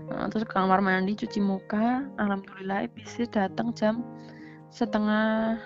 [0.07, 4.03] Nah, terus ke kamar mandi cuci muka alhamdulillah bisa datang jam
[4.69, 5.57] setengah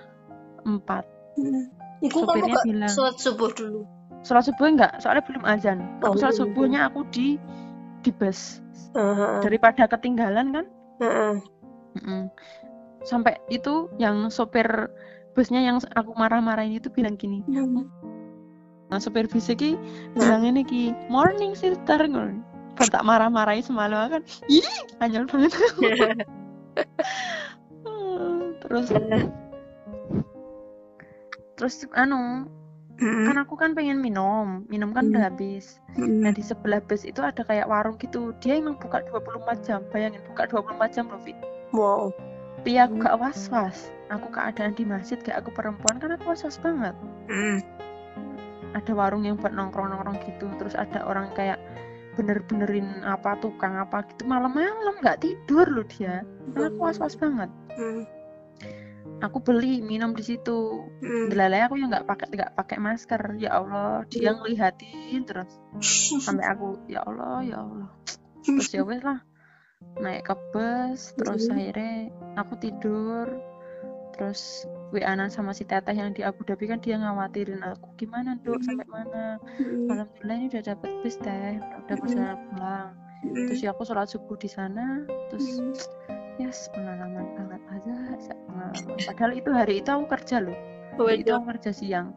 [0.64, 1.68] empat Hmm.
[2.00, 2.88] Iku Supirnya bilang.
[2.88, 3.84] sholat subuh dulu.
[4.24, 7.36] sholat subuh enggak soalnya belum azan Oh, aku sholat subuhnya aku di
[8.00, 9.44] di bus Heeh.
[9.44, 10.66] daripada ketinggalan kan.
[10.96, 12.32] Mm-mm.
[13.04, 14.66] sampai itu yang sopir
[15.32, 17.84] busnya yang aku marah-marahin itu bilang gini Hmm.
[18.88, 19.76] nah sopir bus iki
[20.14, 22.40] bilang ini ki morning sister ngono
[22.76, 24.68] Pas tak marah-marahin semalam kan ih
[25.00, 25.52] anyel banget
[28.62, 28.88] terus
[31.56, 32.48] terus anu
[32.96, 33.28] Hmm.
[33.28, 35.12] kan aku kan pengen minum minum kan Hmm.
[35.12, 36.24] udah habis Hmm.
[36.24, 40.24] nah di sebelah bus itu ada kayak warung gitu dia emang buka 24 jam bayangin
[40.32, 41.36] buka 24 jam loh Fit
[41.76, 42.16] Wow.
[42.56, 43.04] tapi aku Hmm.
[43.04, 46.96] gak was-was aku keadaan di masjid kayak aku perempuan kan aku was-was banget
[47.28, 47.60] Hmm.
[48.72, 51.60] ada warung yang buat nongkrong-nongkrong gitu terus ada orang kayak
[52.16, 54.26] bener-benerin apa tukang apa gitu.
[54.26, 56.24] Malam-malam nggak tidur loh dia.
[56.56, 57.52] Aku was-was banget.
[57.76, 58.04] Hmm.
[59.24, 60.84] aku beli minum di situ.
[61.00, 61.32] Hmm.
[61.32, 63.22] Delalai aku yang nggak pakai nggak pakai masker.
[63.40, 64.44] Ya Allah dia Hmm.
[64.44, 65.52] ngelihatin terus.
[66.20, 67.90] Sampai aku ya Allah ya Allah.
[68.44, 69.24] Terus ya wes lah
[70.02, 71.56] naik ke bus terus Hmm.
[71.56, 71.96] akhirnya
[72.36, 73.28] aku tidur.
[74.16, 78.64] Terus WA-an sama si teteh yang di Abu Dhabi kan dia ngawatirin aku gimana dok
[78.64, 78.66] Hmm.
[78.66, 79.24] sampai mana
[79.60, 79.92] Hmm.
[79.92, 82.02] alhamdulillah ini udah dapet bis teh udah Hmm.
[82.02, 82.90] perjalanan pulang
[83.22, 83.46] Hmm.
[83.46, 85.76] terus ya aku sholat subuh di sana terus Hmm.
[86.40, 87.96] yes pengalaman banget aja
[88.48, 90.58] pengalaman padahal itu hari itu aku kerja loh
[90.96, 92.08] hari itu aku kerja siang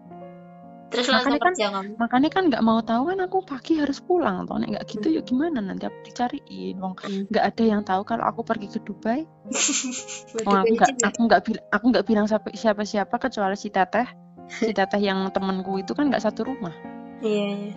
[0.88, 2.01] Terus Makanya kan- kamu.
[2.01, 4.57] makanya kan nggak mau tahu kan aku pagi harus pulang toh.
[4.57, 5.61] Nek nggak gitu ya gimana?
[5.61, 6.81] Nanti aku dicariin.
[6.81, 7.29] Wong Hmm.
[7.29, 9.29] nggak ada yang tahu kalau aku pergi ke Dubai.
[10.48, 14.09] Wong aku nggak aku nggak bilang aku nggak bilang siapa siapa siapa kecuali si teteh.
[14.48, 16.72] Si teteh yang temanku itu kan nggak satu rumah.
[17.20, 17.72] Iya, iya.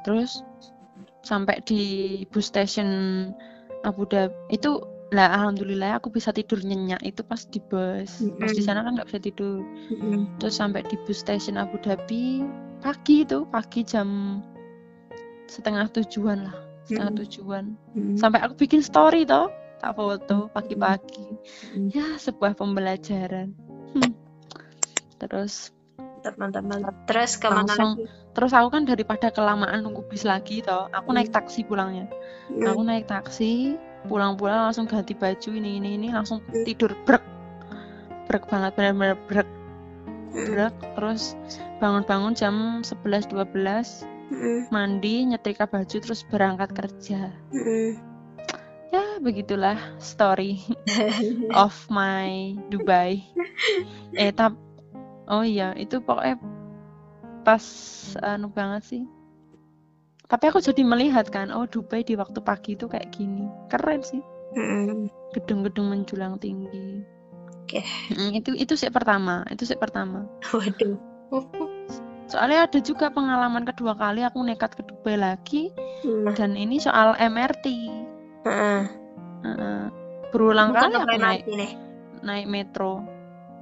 [0.00, 0.40] terus
[1.20, 1.82] sampai di
[2.26, 2.88] bus station
[3.84, 4.80] Abu Dhabi itu
[5.10, 9.08] lah alhamdulillah aku bisa tidur nyenyak itu pas di bus pas di sana kan nggak
[9.08, 9.58] bisa tidur
[9.90, 10.30] Hmm.
[10.38, 12.46] terus sampai di bus station Abu Dhabi
[12.78, 14.38] pagi itu pagi jam
[15.44, 17.22] setengah tujuan lah setengah Mm-mm.
[17.26, 18.14] tujuan Hmm.
[18.14, 21.26] sampai aku bikin story toh tak foto pagi-pagi
[21.74, 21.88] Mm.
[21.90, 23.50] ya sebuah pembelajaran
[23.92, 24.14] Hmm.
[25.18, 25.74] terus
[26.20, 26.94] Mantap, mantap, mantap.
[27.08, 27.96] Terus ke mana Langsung.
[27.96, 28.04] lagi?
[28.30, 31.36] terus aku kan daripada kelamaan nunggu bis lagi toh aku naik Hmm.
[31.40, 32.06] taksi pulangnya
[32.46, 32.68] Hmm.
[32.68, 37.22] aku naik taksi pulang-pulang langsung ganti baju ini ini ini langsung tidur brek
[38.30, 39.48] brek banget benar-benar brek
[40.30, 40.46] Hmm.
[40.46, 41.34] brek terus
[41.82, 42.54] bangun-bangun jam
[42.86, 44.62] 11 12 Hmm.
[44.70, 47.98] mandi nyetrika baju terus berangkat kerja Hmm.
[48.94, 50.62] ya begitulah story
[51.66, 53.26] of my Dubai
[54.14, 54.54] eh tap
[55.26, 56.38] oh iya itu pokoknya
[57.42, 57.64] pas
[58.22, 59.02] anu banget sih
[60.30, 64.22] tapi aku jadi melihat kan oh Dubai di waktu pagi itu kayak gini keren sih
[64.50, 65.06] Hmm.
[65.30, 67.06] gedung-gedung menjulang tinggi
[67.62, 67.86] Oke.
[68.10, 70.98] Mm, itu itu sih pertama itu sih pertama Waduh.
[72.26, 75.70] soalnya ada juga pengalaman kedua kali aku nekat ke Dubai lagi
[76.02, 76.34] Nah.
[76.34, 77.66] dan ini soal MRT
[78.42, 78.82] Heeh.
[79.40, 79.82] Heeh.
[80.30, 81.72] berulang Bukan kali aku naik nih.
[82.20, 83.06] naik metro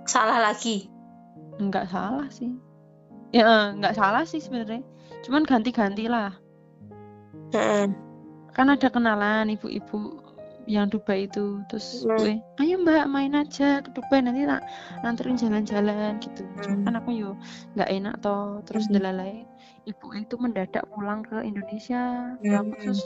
[0.04, 0.88] Salah lagi.
[1.58, 2.48] nggak salah sih
[3.28, 4.80] ya nggak salah sih sebenarnya
[5.20, 6.32] cuman ganti-ganti lah
[8.52, 10.18] Kan ada kenalan ibu-ibu
[10.68, 12.20] yang Dubai itu terus Hmm.
[12.20, 14.60] gue ayo mbak main aja ke Dubai nanti tak
[15.00, 16.60] nanterin jalan-jalan gitu Hmm.
[16.60, 17.30] cuman kan aku yo
[17.72, 19.00] nggak enak toh terus Hmm.
[19.00, 19.48] delalai
[19.88, 22.80] ibu itu mendadak pulang ke Indonesia Ya aku Hmm.
[22.84, 23.00] terus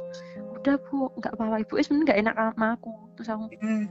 [0.59, 3.85] udah bu nggak apa-apa ibu eh sebenarnya nggak enak sama aku terus aku Hmm.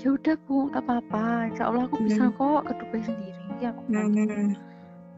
[0.00, 2.32] ya udah bu nggak apa-apa insya Allah aku bisa Hmm.
[2.32, 4.00] kok ke Dubai sendiri aku gitu.
[4.00, 4.50] Hmm.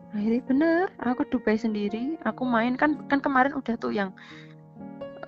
[0.08, 4.10] akhirnya bener aku ke Dubai sendiri aku main kan kan kemarin udah tuh yang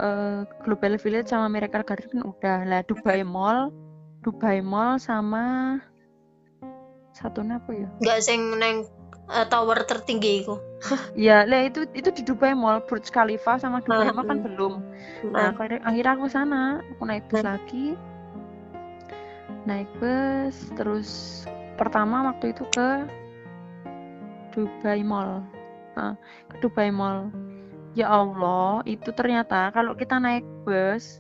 [0.01, 3.69] eh, Global Village sama Miracle Garden udah lah Dubai Mall
[4.25, 5.77] Dubai Mall sama
[7.13, 8.89] satu apa ya Nggak sing neng
[9.29, 10.57] eh, tower tertinggi iku.
[11.29, 14.47] ya lah itu itu di Dubai Mall Burj Khalifa sama Dubai Ah, Mall kan hmm.
[14.49, 14.75] belum
[15.21, 17.53] Nah, Nah, akhirnya, aku sana, aku naik bus Hmm.
[17.53, 17.87] lagi.
[19.69, 21.09] Naik bus, terus
[21.77, 23.05] pertama waktu itu ke
[24.57, 25.45] Dubai Mall.
[25.95, 26.17] Ah,
[26.49, 27.29] ke Dubai Mall.
[27.99, 31.19] Ya Allah, itu ternyata kalau kita naik bus,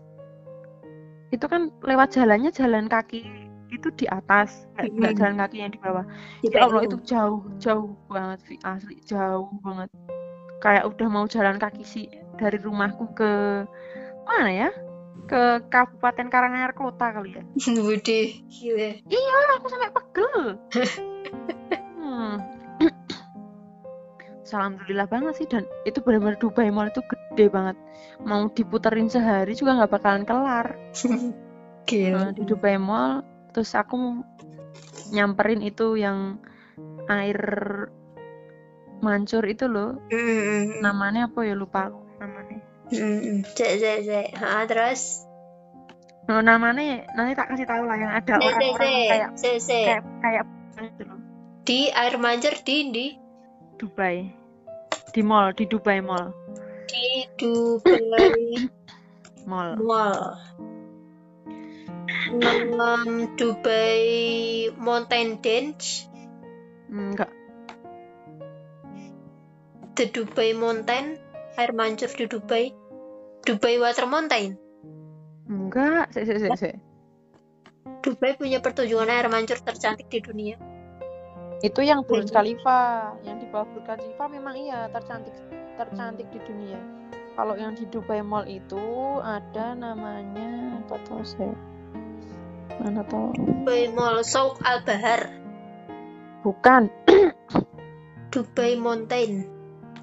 [1.34, 3.26] itu kan lewat jalannya jalan kaki
[3.70, 6.02] itu di atas, nggak jalan kaki yang di bawah.
[6.42, 8.54] Ya Allah itu jauh, jauh banget, Vi.
[8.66, 9.90] asli jauh banget.
[10.60, 12.06] Kayak udah mau jalan kaki sih
[12.38, 13.30] dari rumahku ke
[14.26, 14.70] mana ya?
[15.30, 17.42] Ke Kabupaten Karanganyar Kota kali ya.
[17.86, 18.90] Budi, gila.
[19.10, 20.34] Ah, aku sampai pegel.
[24.54, 27.76] Alhamdulillah banget sih dan itu benar-benar Dubai Mall itu gede banget.
[28.22, 30.78] Mau diputerin sehari juga nggak bakalan kelar.
[31.88, 32.18] Gila.
[32.18, 34.22] Nah, di Dubai Mall terus aku
[35.10, 36.38] nyamperin itu yang
[37.10, 37.40] air
[39.00, 42.58] mancur itu loh Mm, namanya apa ya lupa aku namanya
[42.92, 43.48] mm.
[43.56, 44.26] Cek, cek, cek.
[44.38, 45.24] Ha, terus?
[46.30, 50.44] oh, namanya nanti tak kasih tahu lah yang ada orang-orang kayak kayak kayak
[50.78, 51.18] gitu loh
[51.60, 53.06] Di air mancur di, di,
[53.76, 54.39] Dubai
[55.10, 56.30] di mall di Dubai Mall
[56.90, 58.70] di Dubai
[59.46, 60.18] Mall Mall.
[62.30, 64.06] Um, Dubai
[64.78, 66.06] Mountain Dance,
[66.86, 67.30] enggak
[69.98, 71.18] The Dubai Mountain,
[71.58, 72.64] air mancur di Dubai,
[73.42, 74.54] Dubai Water Mountain.
[75.50, 76.76] enggak sik sik sik.
[78.06, 80.56] Dubai punya pertunjukan air mancur tercantik di dunia.
[81.60, 82.40] Itu yang Burj Hmm.
[82.40, 82.78] Khalifa
[83.24, 85.36] yang di bawah Burj Khalifa memang iya tercantik
[85.76, 86.80] tercantik di dunia.
[87.36, 88.80] Kalau yang di Dubai Mall itu
[89.24, 91.56] ada namanya apa tau saya?
[92.80, 95.28] Mana tau Dubai Mall Souk Al Bahar,
[96.44, 96.88] bukan.
[98.32, 99.42] Dubai Mountain,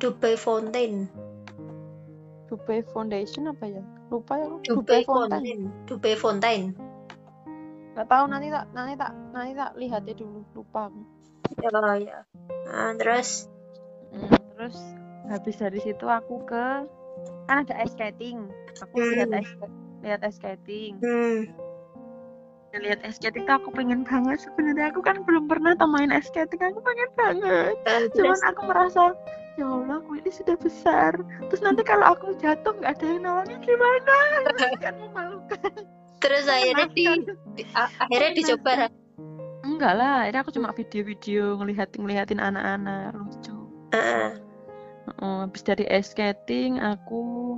[0.04, 1.08] Dubai Fountain,
[2.52, 3.84] Dubai Foundation apa ya?
[4.12, 4.60] Lupa ya aku.
[4.68, 5.40] Dubai Fountain.
[5.40, 6.62] Fountain, Dubai Fountain.
[7.98, 11.17] nggak tahu nanti tak nanti tak nanti tak lihat ya dulu lupa aku.
[11.56, 12.20] Ya, ya.
[12.68, 13.48] Nah, terus,
[14.08, 14.78] Hmm, terus
[15.28, 16.88] habis dari situ aku ke
[17.48, 18.48] kan ada ice skating.
[18.84, 19.12] Aku Hmm.
[19.16, 19.52] lihat ice
[20.04, 21.00] lihat ice skating.
[21.04, 21.52] Hmm,
[22.78, 24.44] lihat ice skating tuh aku pengen banget.
[24.44, 26.60] Sebenarnya aku kan belum pernah tuh main ice skating.
[26.62, 27.76] Aku pengen banget.
[27.84, 29.04] Nah, cuman aku merasa
[29.58, 31.12] ya Allah aku ini sudah besar.
[31.52, 34.16] Terus nanti kalau aku jatuh nggak ada yang nolongin gimana?
[34.80, 35.84] Kan memalukan
[36.18, 37.06] terus akhirnya di,
[37.56, 38.90] di- akhirnya dicoba.
[39.78, 43.58] Enggak lah akhirnya aku cuma video-video ngelihat ngelihatin anak-anak lucu.
[43.94, 44.34] Ah,
[45.22, 47.56] Oh, habis dari ice skating aku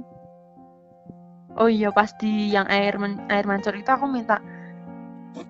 [1.57, 4.37] oh iya pas di yang air men- air mancur itu aku minta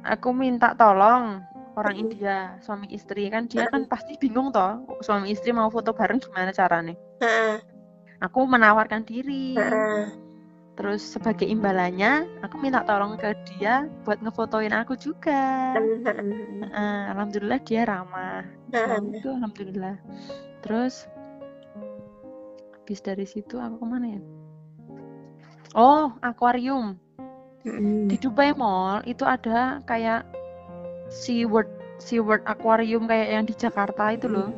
[0.08, 1.44] aku minta tolong
[1.76, 2.04] orang Hmm.
[2.08, 3.28] India suami istri.
[3.34, 6.96] Kan dia kan pasti bingung toh suami istri mau foto bareng gimana caranya?
[7.20, 7.60] Ah,
[8.22, 9.58] aku menawarkan diri.
[9.60, 10.08] Ah.
[10.80, 15.76] Terus sebagai imbalannya aku minta tolong ke dia buat ngefotoin aku juga.
[16.70, 18.46] Eh, alhamdulillah dia ramah.
[19.12, 19.98] Itu alhamdulillah.
[20.62, 21.10] Terus
[22.78, 24.22] habis dari situ aku ke mana ya?
[25.74, 26.96] Oh akuarium.
[28.06, 30.30] Di Dubai Mall itu ada kayak
[31.10, 31.68] SeaWorld
[32.00, 34.54] SeaWorld Aquarium kayak yang di Jakarta itu loh.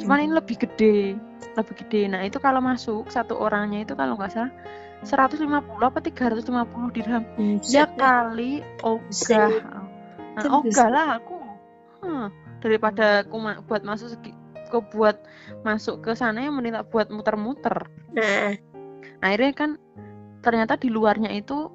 [0.00, 1.18] Cuman ini lebih gede
[1.56, 2.02] lebih gede.
[2.12, 4.52] Nah itu kalau masuk satu orangnya itu kalau nggak salah
[5.04, 5.50] 150
[5.82, 7.22] apa 350 dirham.
[7.68, 11.36] Ya kali ogah nah, Itu ogah lah aku
[12.06, 12.28] Hah,
[12.60, 14.30] daripada aku ma- buat masuk segi,
[14.68, 15.16] aku buat
[15.64, 17.88] masuk ke sana yang mending tak buat muter-muter.
[18.12, 18.52] Nah,
[19.24, 19.70] akhirnya kan
[20.44, 21.72] ternyata di luarnya itu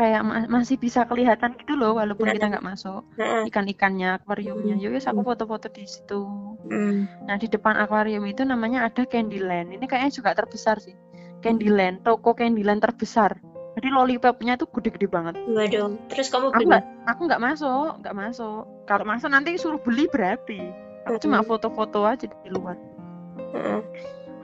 [0.00, 3.04] kayak ma- masih bisa kelihatan gitu loh walaupun kita nggak masuk.
[3.20, 4.80] Nah, ikan-ikannya akuariumnya.
[4.80, 6.24] Yuk aku foto-foto di situ.
[6.70, 7.08] Hmm.
[7.26, 9.74] nah di depan akuarium itu namanya ada Candyland.
[9.74, 10.94] Ini kayaknya juga terbesar sih
[11.40, 13.36] Candyland toko Candyland terbesar.
[13.78, 15.38] Jadi lollipopnya tuh gede-gede banget.
[15.46, 16.68] Waduh, terus kamu aku beli?
[16.74, 18.62] nggak aku nggak masuk nggak masuk.
[18.84, 20.60] Kalau masuk nanti suruh beli berarti.
[21.08, 22.76] Aku cuma foto-foto aja di luar.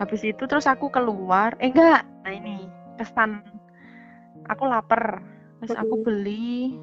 [0.01, 1.53] Habis itu terus aku keluar.
[1.61, 2.71] Eh enggak nah ini.
[2.97, 3.45] Kesan
[4.49, 5.21] aku lapar.
[5.61, 6.77] Terus aku beli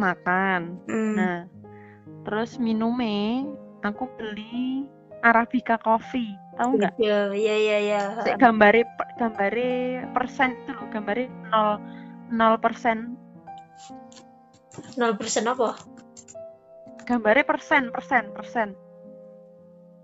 [0.00, 0.80] makan.
[0.88, 1.14] Hmm.
[1.16, 1.38] nah
[2.24, 3.48] terus minumnya
[3.80, 4.84] aku beli
[5.20, 8.00] Arabica coffee tahu nggak Ya, ya, ya, ya.
[8.24, 8.84] Sik gambare
[9.16, 11.80] gambare persen itu loh gambare nol
[12.32, 13.16] nol persen
[14.96, 15.76] Nol persen apa?
[17.04, 18.68] gambare persen persen persen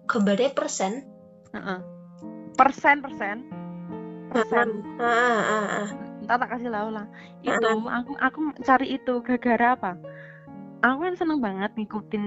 [0.06, 1.06] Gambarnya persen?
[1.54, 1.78] Heeh.
[2.58, 3.46] persen persen
[4.30, 5.88] persen Ah, ah, ah.
[6.26, 7.06] ntar tak kasih tahu lah
[7.46, 9.92] itu aku aku cari itu gara-gara apa
[10.82, 12.24] aku kan seneng banget ngikutin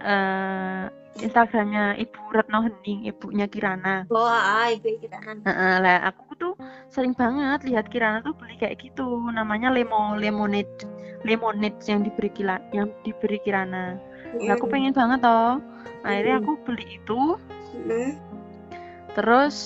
[0.00, 0.84] eh
[1.20, 4.04] Instagramnya Ibu Retno Hening ibunya Kirana.
[4.12, 6.54] Oh, ah, ibu kita Heeh, lah aku tuh
[6.92, 10.86] sering banget lihat Kirana tuh beli kayak gitu namanya lemo lemonade
[11.24, 13.96] lemonade yang diberi kila, yang diberi Kirana.
[14.36, 15.58] Nah, aku pengen banget toh.
[16.04, 17.40] Akhirnya aku beli itu.
[17.72, 18.10] Hmm,
[19.16, 19.56] terus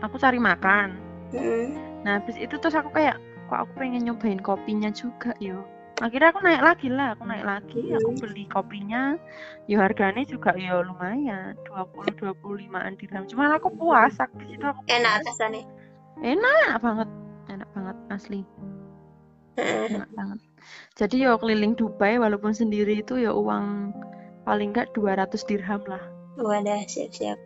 [0.00, 0.96] aku cari makan.
[1.34, 1.66] Hmm.
[2.06, 3.20] Nah, habis itu terus aku kayak
[3.50, 5.60] kok aku pengen nyobain kopinya juga yo.
[6.00, 9.20] Akhirnya aku naik lagi lah, aku naik lagi, aku beli kopinya.
[9.68, 13.28] Yo harganya juga yo lumayan, 20 25-an dirham.
[13.28, 15.26] Cuman aku puas, habis itu aku Enak puas.
[15.28, 15.62] rasanya.
[16.24, 17.08] Enak banget.
[17.52, 18.40] Enak banget asli,
[19.58, 19.90] Heeh.
[19.90, 20.38] enak banget.
[20.94, 23.92] Jadi yo keliling Dubai walaupun sendiri itu ya uang
[24.46, 26.00] paling enggak 200 dirham lah.
[26.38, 27.36] Wadah, siap-siap.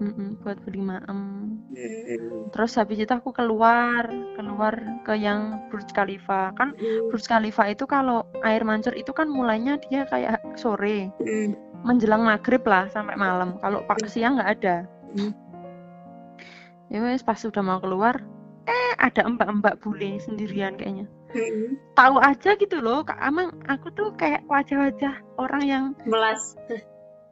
[0.00, 1.20] Mm-mm, buat beli maem.
[1.68, 2.48] Hmm.
[2.50, 4.74] Terus habis itu aku keluar, keluar
[5.04, 6.50] ke yang Burj Khalifa.
[6.56, 6.74] Kan
[7.12, 11.54] Burj Khalifa itu kalau air mancur itu kan mulainya dia kayak sore, Hmm.
[11.86, 13.60] menjelang maghrib lah sampai malam.
[13.60, 14.76] Kalau pak siang nggak ada.
[15.14, 15.32] Hmm.
[16.90, 18.20] Ya wes pas sudah mau keluar,
[18.68, 21.08] eh ada mbak-mbak bule sendirian kayaknya.
[21.96, 26.52] Tahu aja gitu loh, Kak Amang, aku tuh kayak wajah-wajah orang yang Melas.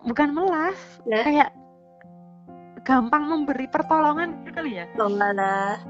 [0.00, 1.52] bukan melas, kayak
[2.84, 4.86] gampang memberi pertolongan gitu kali ya.
[4.96, 5.80] Oh, lah.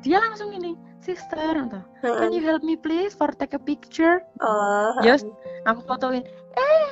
[0.00, 2.18] Dia langsung gini, sister, atau Heeh.
[2.20, 4.24] can you help me please for take a picture?
[4.40, 4.96] Oh.
[5.04, 5.24] Yes,
[5.68, 6.24] aku fotoin.
[6.56, 6.88] Eh,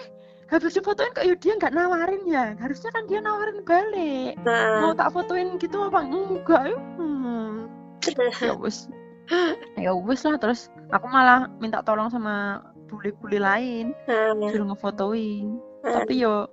[0.48, 2.52] habis difotoin kok ya dia nggak nawarin ya.
[2.60, 4.36] Harusnya kan dia nawarin balik.
[4.36, 4.80] Heeh.
[4.84, 6.62] Mau tak fotoin gitu apa enggak?
[6.72, 6.78] ya?
[7.00, 7.68] Hmm.
[8.40, 8.88] Ya wes.
[9.76, 13.92] Ya wes lah terus aku malah minta tolong sama bule-bule lain
[14.48, 15.60] suruh ngefotoin.
[15.84, 16.48] Tapi yo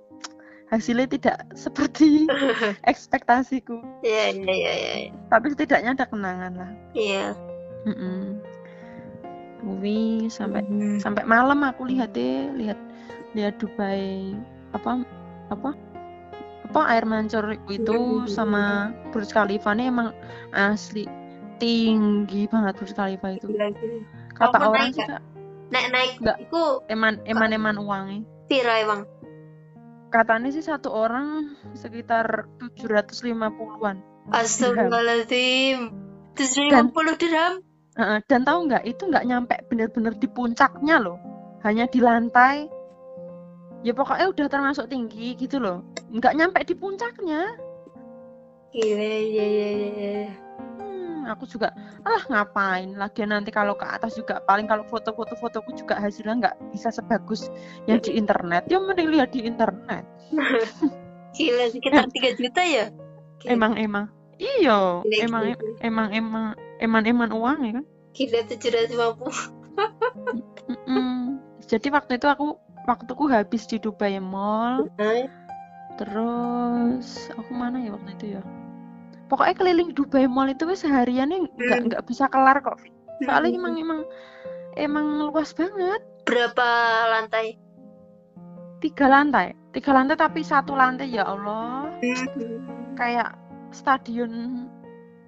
[0.68, 2.26] hasilnya tidak seperti
[2.90, 3.78] ekspektasiku.
[4.02, 5.10] Iya, iya, iya, iya.
[5.30, 6.70] Tapi setidaknya ada kenangan lah.
[6.92, 7.34] Iya.
[7.86, 8.42] Mm-mm.
[9.56, 10.98] Kuwi sampai Hmm.
[11.00, 12.78] sampai malam aku lihat deh lihat
[13.32, 14.36] lihat Dubai
[14.70, 15.02] apa
[15.48, 15.70] apa
[16.66, 17.98] apa air mancur itu
[18.28, 20.10] sama Burj Khalifa ini emang
[20.52, 21.06] asli
[21.56, 23.48] tinggi banget Burj Khalifa itu
[24.36, 25.10] kata Kamu orang naik sih nggak?
[25.10, 25.22] Kak,
[25.66, 26.36] Naik-naik Nggak.
[26.46, 29.00] iku eman eman eman uangnya piro emang?
[30.08, 35.94] Katanya sih satu orang sekitar 750-an Astagfirullahaladzim.
[36.34, 37.54] 750 dirham.
[37.96, 41.16] Heeh, dan tahu nggak itu nggak nyampe bener-bener di puncaknya loh
[41.64, 42.68] hanya di lantai
[43.80, 45.80] ya pokoknya udah termasuk tinggi gitu loh
[46.12, 47.56] nggak nyampe di puncaknya
[48.76, 50.45] Gila, iya, iya, iya, iya.
[51.26, 51.74] Aku juga
[52.06, 54.38] alah ngapain lagi nanti kalau ke atas juga?
[54.46, 57.50] Paling kalau foto-foto fotoku juga hasilnya nggak bisa sebagus
[57.90, 58.64] yang di internet.
[58.70, 60.06] Ya mending lihat di internet.
[61.36, 62.88] Gila, sekitar 3 juta ya?
[63.44, 64.06] Gila, emang emang.
[64.36, 66.44] Iyo gila, emang gila, emang emang
[66.80, 67.84] eman eman uang ya kan?
[68.16, 69.56] Gila 750.
[70.66, 71.36] Mm-mm.
[71.68, 72.56] jadi waktu itu aku
[72.88, 74.88] waktuku habis di Dubai Mall.
[76.00, 78.42] Terus aku mana ya waktu itu ya
[79.26, 81.86] pokoknya keliling Dubai Mall itu wes seharian nih nggak Hmm.
[81.88, 82.90] nggak bisa kelar kok Vi.
[83.22, 83.58] soalnya Hmm.
[83.58, 84.00] emang emang
[84.76, 86.66] emang luas banget Berapa
[87.08, 87.54] lantai?
[88.76, 92.94] tiga lantai tiga lantai tapi satu lantai ya Allah Hmm.
[92.94, 93.32] kayak
[93.72, 94.66] stadion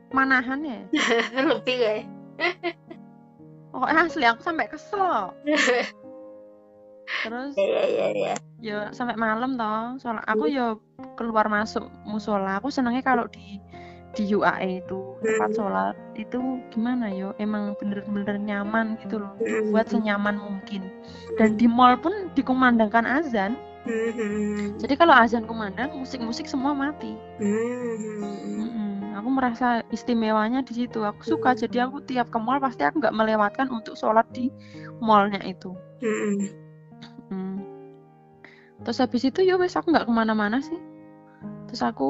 [0.08, 0.80] manahan ya
[1.48, 2.02] Lebih gak ya?
[3.68, 5.32] pokoknya asli aku sampai kesel
[7.24, 8.34] terus Iya, iya, iya.
[8.58, 10.76] ya sampai malam toh soalnya aku ya
[11.14, 13.58] keluar masuk musola aku senangnya kalau di
[14.16, 15.56] di UAE itu tempat Hmm.
[15.56, 16.38] sholat itu
[16.72, 19.70] gimana yo emang bener-bener nyaman gitu loh Hmm.
[19.70, 20.88] buat senyaman mungkin
[21.36, 23.52] dan di mall pun dikumandangkan azan
[23.84, 24.76] Hmm.
[24.80, 28.36] jadi kalau azan kumandang musik-musik semua mati Hmm.
[29.18, 33.16] Aku merasa istimewanya di situ aku suka jadi aku tiap ke mall pasti aku nggak
[33.18, 34.46] melewatkan untuk sholat di
[35.02, 36.38] mallnya itu Hmm.
[37.28, 37.58] Mm.
[38.86, 40.78] terus habis itu ya wes aku nggak ke mana-mana sih
[41.66, 42.06] terus aku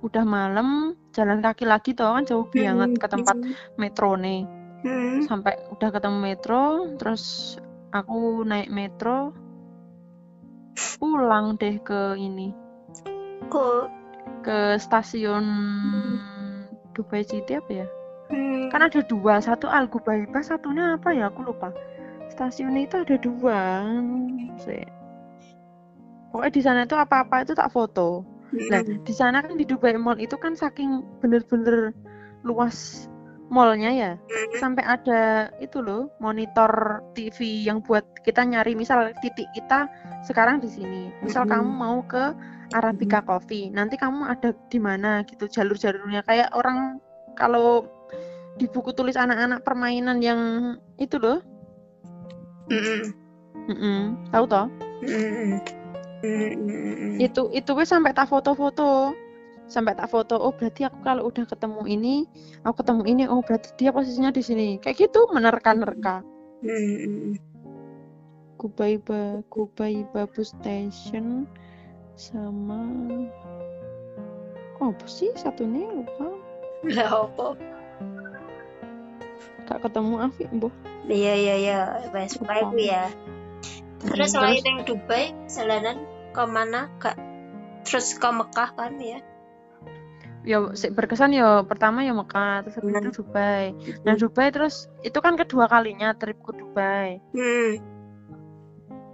[0.00, 3.36] udah malam jalan kaki lagi toh kan jauh banget ke tempat
[3.76, 4.48] metro nih
[4.80, 5.20] Hmm.
[5.28, 7.56] sampai udah ketemu metro terus
[7.92, 9.36] aku naik metro
[10.96, 12.52] pulang deh ke ini.
[13.52, 13.92] Kok
[14.40, 15.44] ke stasiun
[16.96, 17.86] Dubai City apa ya?
[18.30, 18.70] Hmm.
[18.70, 21.28] kan ada dua satu Al Gubaiba satunya apa ya?
[21.28, 21.74] Aku lupa.
[22.30, 23.84] Stasiunnya itu ada dua.
[24.60, 24.84] Sih.
[26.30, 29.02] pokoknya di sana itu apa-apa itu tak foto Nah, Hmm.
[29.06, 31.94] di sana kan di Dubai Mall itu kan saking bener-bener
[32.42, 33.06] luas
[33.50, 34.58] mallnya ya, Hmm.
[34.58, 39.90] sampai ada itu loh monitor TV yang buat kita nyari misal titik kita
[40.26, 41.10] sekarang di sini.
[41.22, 41.54] Misal Mm-mm.
[41.58, 42.30] kamu mau ke
[42.70, 47.02] Arabica Coffee, nanti kamu ada di mana gitu jalur-jalurnya kayak orang
[47.34, 47.86] kalau
[48.58, 50.40] di buku tulis anak-anak permainan yang
[50.98, 51.42] itu loh
[52.70, 53.00] Mm-mm.
[53.66, 54.00] Mm-mm.
[54.30, 54.66] tahu toh
[55.02, 55.58] Mm-mm.
[56.20, 57.16] Mm-mm.
[57.16, 59.16] itu itu wes sampai tak foto-foto.
[59.70, 62.14] Sampai tak foto oh berarti aku kalau udah ketemu ini
[62.66, 64.68] aku ketemu ini oh berarti dia posisinya di sini.
[64.82, 66.26] Kayak gitu menerka-nerka.
[66.60, 67.38] Mm-mm.
[68.60, 71.48] Kubaiba Kubaiba bus station
[72.18, 72.84] sama
[74.82, 76.28] oh apa sih satu nih lupa.
[76.80, 77.46] Lah apa?
[79.70, 80.74] gak ketemu Afi boh
[81.06, 81.78] Iya iya iya,
[82.14, 82.38] wes
[82.78, 83.10] ya.
[84.00, 85.96] Terus Hmm, selain yang Dubai, jalanan
[86.30, 86.88] ke mana?
[87.02, 87.16] Kak?
[87.86, 89.20] Terus ke Mekah kan ya?
[90.40, 93.02] ya berkesan ya pertama ya Mekah terus habis Hmm.
[93.04, 93.76] itu Dubai
[94.08, 97.72] nah Dubai terus itu kan kedua kalinya trip ke Dubai Hmm.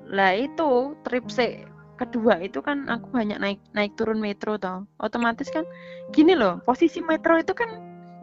[0.07, 1.67] lah itu trip se
[1.99, 5.67] kedua itu kan aku banyak naik naik turun metro toh otomatis kan
[6.15, 7.75] gini loh posisi metro itu kan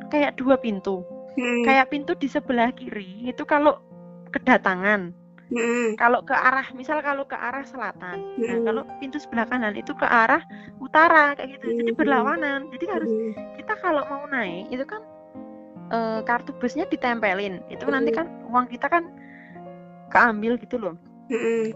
[0.07, 1.03] kayak dua pintu
[1.35, 1.65] Hmm.
[1.67, 3.83] kayak pintu di sebelah kiri itu kalau
[4.31, 5.11] kedatangan
[5.51, 5.99] Hmm.
[5.99, 8.17] kalau ke arah misal kalau ke arah selatan.
[8.39, 8.65] Nah Hmm.
[8.65, 10.39] kalau pintu sebelah kanan itu ke arah
[10.79, 11.67] utara kayak gitu.
[11.83, 11.99] Jadi Hmm.
[11.99, 12.59] berlawanan.
[12.71, 13.11] Jadi harus
[13.59, 15.03] kita kalau mau naik itu kan
[15.93, 17.59] eh, kartu busnya ditempelin.
[17.69, 19.13] Itu nanti kan uang kita kan
[20.09, 20.95] keambil gitu loh.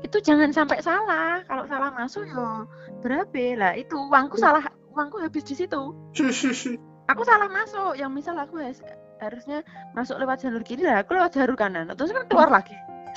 [0.02, 1.44] Itu jangan sampai salah.
[1.46, 2.66] Kalau salah masuk ya
[3.04, 4.64] berapa lah itu uangku salah
[4.96, 5.94] uangku habis di situ.
[7.12, 7.94] Aku salah masuk.
[7.96, 8.58] Yang misal aku
[9.22, 9.62] harusnya
[9.94, 11.88] masuk lewat jalur kiri lah aku lewat jalur kanan.
[11.94, 12.74] Terus kan keluar lagi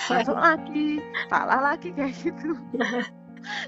[0.08, 1.02] masuk lagi.
[1.28, 2.56] Salah lagi kayak gitu.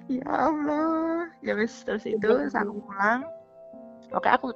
[0.05, 1.33] Ya Allah.
[1.41, 3.25] Ya wis terus itu aku pulang.
[4.13, 4.53] Oke aku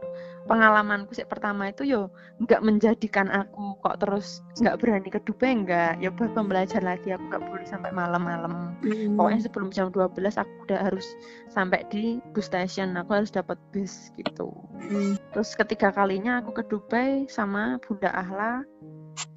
[0.46, 2.12] pengalamanku sih pertama itu yo
[2.44, 7.24] nggak menjadikan aku kok terus nggak berani ke Dubai enggak ya buat pembelajar lagi aku
[7.32, 8.76] nggak boleh sampai malam-malam.
[8.84, 9.16] Hmm.
[9.18, 11.06] pokoknya sebelum jam 12 aku udah harus
[11.50, 14.54] sampai di bus station aku harus dapat bus gitu.
[14.86, 15.18] Hmm.
[15.34, 18.62] terus ketiga kalinya aku ke Dubai sama Bunda Ahla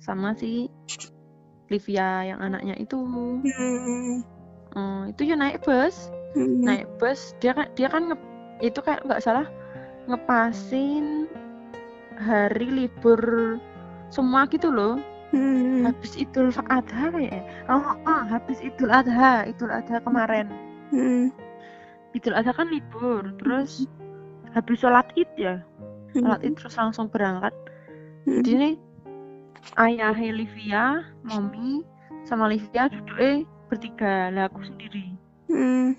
[0.03, 0.67] sama si
[1.69, 2.97] Livia yang anaknya itu
[3.45, 4.21] Hmm.
[4.69, 6.61] Hmm, itu ya naik bus Hmm.
[6.61, 8.27] naik bus dia kan dia kan nge-
[8.61, 9.47] itu kayak nggak salah
[10.05, 11.25] ngepasin
[12.17, 13.57] hari libur
[14.09, 14.97] semua gitu loh
[15.29, 15.85] Hmm.
[15.85, 20.49] habis Idul Adha kayaknya oh, oh habis Idul Adha Idul Adha kemarin
[20.89, 21.29] Hmm.
[22.17, 23.85] Idul Adha kan libur terus
[24.57, 25.61] habis sholat id ya
[26.11, 27.53] sholat id terus langsung berangkat
[28.25, 28.41] Hmm.
[28.41, 28.73] jadi
[29.79, 31.83] ayah Livia mami
[32.27, 34.29] sama Livia duduknya bertiga.
[34.33, 35.15] Lah aku sendiri.
[35.49, 35.95] Hmm.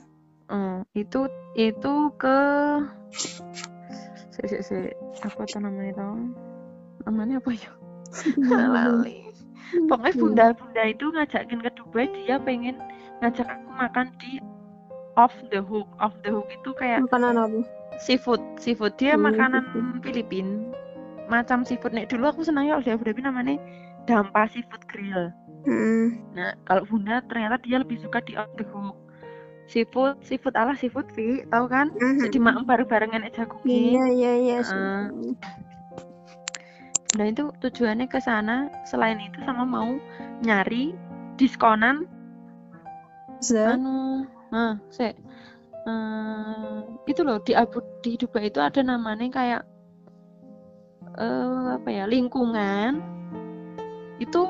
[0.51, 1.19] Hmm, itu
[1.55, 2.37] itu ke
[4.35, 4.77] si, si, si,
[5.27, 6.07] apa tuh namanya itu
[7.07, 7.71] namanya apa ya?
[8.75, 9.31] Lali.
[9.87, 12.77] Pokoknya bunda bunda itu ngajakin ke Dubai dia pengen
[13.23, 14.43] ngajak aku makan di
[15.15, 15.87] off the hook.
[16.03, 17.61] Off the hook itu kayak Makanan apa?
[18.03, 18.95] seafood seafood.
[18.99, 19.65] Dia Hmm, makanan.
[20.03, 20.73] Filipin
[21.31, 21.95] macam seafood.
[21.95, 23.57] Nih dulu aku senang ya di Abu Dhabi namanya
[24.05, 25.31] dampa seafood grill.
[25.61, 26.17] Hmm.
[26.33, 28.97] nah kalau bunda ternyata dia lebih suka di off the hook.
[29.71, 31.95] Seafood seafood ala seafood Vi tahu kan?
[31.95, 34.57] Jadi mak bareng-barengan aja Iya cooking iya iya.
[34.67, 35.05] Eh,
[37.15, 38.73] nah itu tujuannya ke sana.
[38.89, 40.01] Selain itu sama mau
[40.43, 40.97] nyari
[41.39, 42.09] diskonan.
[43.41, 43.79] Za.
[43.79, 45.15] anu nah se.
[45.87, 49.63] Eh, itu loh di Abu di Dubai itu ada namanya kayak
[51.19, 53.01] eh apa ya lingkungan
[54.21, 54.47] itu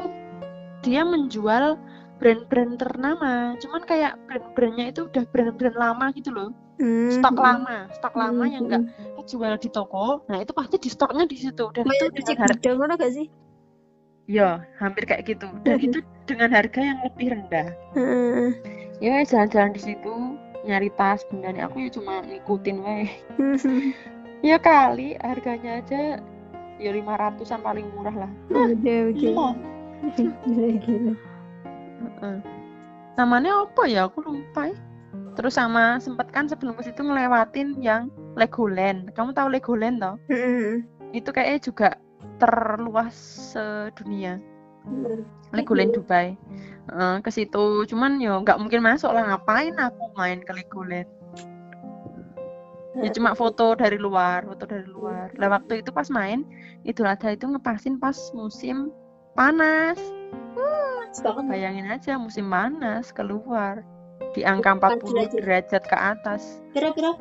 [0.83, 1.79] dia menjual
[2.21, 3.57] brand-brand ternama.
[3.57, 6.51] Cuman kayak brand-brandnya itu udah brand-brand lama gitu loh.
[6.81, 7.13] Hmm.
[7.13, 8.89] stok lama stok lama yang Hmm.
[8.89, 10.25] enggak jual di toko.
[10.33, 11.69] Nah itu pasti di stoknya di situ.
[11.77, 13.29] Dan itu Kayak dengan harga mana gak sih?
[14.31, 15.51] ya hampir kayak gitu.
[15.67, 17.69] Dan itu dengan harga yang lebih rendah.
[17.99, 18.49] Heeh.
[19.01, 20.15] ya jalan-jalan di situ
[20.69, 23.09] nyari tas benda aku ya cuma ngikutin weh
[24.45, 26.21] ya kali harganya aja
[26.81, 28.31] ya 500an paling murah lah.
[28.49, 29.20] Oke oke.
[29.20, 29.49] Gila.
[30.16, 31.14] Gila gila.
[32.01, 32.37] Heeh.
[33.20, 34.09] namanya apa ya?
[34.09, 34.76] Aku lupa ya.
[35.37, 39.12] terus sama sempet kan sebelum ke situ ngelewatin yang Legoland.
[39.12, 40.16] Kamu tahu Legoland toh?
[41.12, 41.89] Itu kayaknya juga
[42.41, 43.14] terluas
[43.53, 44.41] sedunia.
[45.53, 46.35] Legoland Dubai.
[46.89, 47.85] Eh, ke situ.
[47.87, 49.28] Cuman yo nggak mungkin masuk lah.
[49.28, 51.09] Ngapain aku main ke Legoland
[52.99, 55.30] ya cuma foto dari luar foto dari luar.
[55.38, 56.43] Lah waktu itu pas main
[56.82, 58.91] Idul Adha itu ngepasin pas musim
[59.38, 59.99] panas.
[61.11, 63.82] Sekarang bayangin aja musim panas keluar
[64.34, 65.82] di angka 40 derajat.
[65.86, 66.62] ke atas.
[66.70, 67.18] Kira-kira?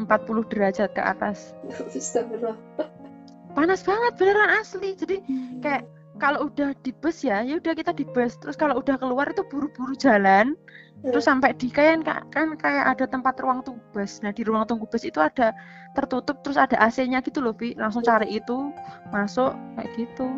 [0.00, 0.08] 40
[0.48, 1.52] derajat ke atas.
[3.56, 4.96] Panas banget beneran asli.
[4.96, 5.20] Jadi
[5.60, 5.84] kayak
[6.16, 8.40] kalau udah di bus ya ya udah kita di bus.
[8.40, 10.56] Terus kalau udah keluar itu buru-buru jalan
[11.00, 14.84] terus sampai di kayak kan kayak ada tempat ruang tunggu bus nah di ruang tunggu
[14.84, 15.56] bus itu ada
[15.96, 18.68] tertutup terus ada AC-nya gitu loh Vi langsung cari itu
[19.08, 20.28] masuk kayak gitu.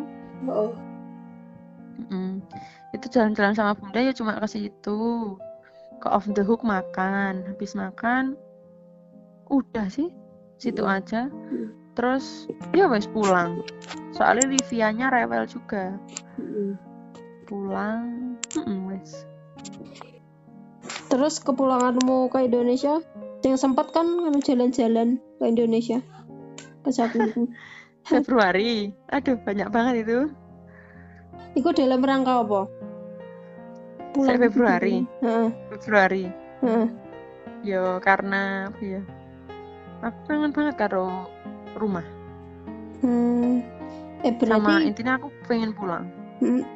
[0.47, 0.71] Oh
[2.09, 2.41] Mm.
[2.89, 5.37] itu jalan-jalan sama bunda ya cuma ke situ.
[6.01, 7.45] Ke off the hook makan.
[7.45, 8.33] Habis makan
[9.53, 10.09] udah sih
[10.57, 10.89] situ Mm.
[10.89, 11.21] aja.
[11.29, 11.69] Mm.
[11.93, 13.61] terus ya wes pulang.
[14.17, 15.93] Soalnya Livianya rewel juga.
[16.41, 16.73] Mm.
[17.45, 19.29] pulang Mm-mm, wes
[21.13, 22.97] terus kepulanganmu ke Indonesia?
[23.45, 26.01] Yang sempat kan kamu jalan-jalan ke Indonesia.
[26.81, 27.45] Ke Jakarta.
[28.09, 28.89] Februari.
[29.13, 30.19] Aduh banyak banget itu.
[31.53, 32.61] Iku dalam rangka apa?
[34.25, 35.05] Saya Februari.
[35.21, 36.25] Heeh, Februari.
[36.65, 36.87] Heeh.
[37.63, 39.05] yo karena ya?
[40.01, 41.29] Aku kangen banget karo
[41.77, 42.03] rumah.
[43.05, 43.61] Hmm.
[44.25, 46.22] Eh sama berarti intinya aku pengen pulang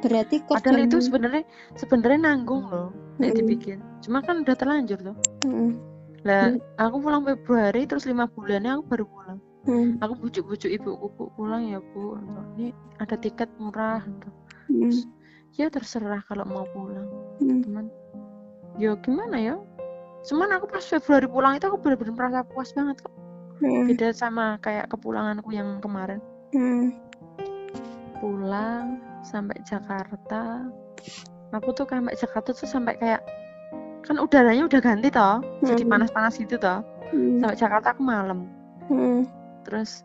[0.02, 1.42] berarti kos padahal itu sebenarnya
[1.76, 2.88] sebenarnya nanggung loh
[3.18, 3.38] nek Mm-mm.
[3.44, 5.16] dipikir cuma kan udah terlanjur tuh.
[6.26, 6.58] Lah Mm.
[6.82, 9.38] aku pulang Februari terus lima bulannya aku baru pulang.
[9.68, 12.18] Heeh, aku bujuk-bujuk ibuku bu pulang ya bu.
[12.58, 14.02] Ini ada tiket murah
[14.66, 15.02] heeh,
[15.54, 17.06] ya terserah kalau mau pulang.
[17.38, 17.62] Heeh.
[17.62, 17.86] cuman
[18.78, 19.56] ya gimana ya?
[20.26, 23.14] Cuman aku pas Februari pulang itu aku benar-benar merasa puas banget kok.
[23.62, 26.18] Heeh, beda sama kayak kepulanganku yang kemarin.
[26.50, 26.90] Heeh.
[28.18, 28.98] pulang
[29.28, 30.64] sampai Jakarta.
[31.52, 33.20] Aku tuh sampai Jakarta tuh sampai kayak
[34.04, 35.92] kan udaranya udah ganti toh jadi Hmm.
[35.92, 36.80] panas-panas gitu toh.
[37.12, 38.48] Hmm, sampai Jakarta aku malam.
[38.88, 39.28] Hmm.
[39.62, 40.00] terus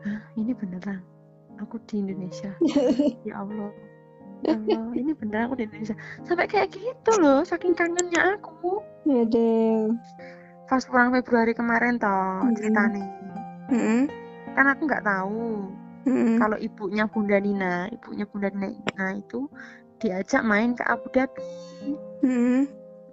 [0.00, 1.00] Hah, ini beneran?
[1.60, 2.52] Aku di Indonesia.
[3.28, 3.68] Ya Allah.
[4.40, 5.96] Ya Allah ini beneran aku di Indonesia?
[6.24, 8.80] Sampai kayak gitu loh saking kangennya aku.
[9.04, 9.52] Ada.
[10.64, 12.54] pas pulang Februari kemarin toh Hmm.
[12.54, 13.02] ceritanya
[13.68, 14.02] Heeh,
[14.54, 15.66] kan aku nggak tahu
[16.06, 16.36] heeh.
[16.40, 19.50] kalau ibunya Bunda Nina ibunya Bunda Nina itu
[20.00, 21.44] diajak main ke Abu Dhabi
[22.24, 22.64] Heeh.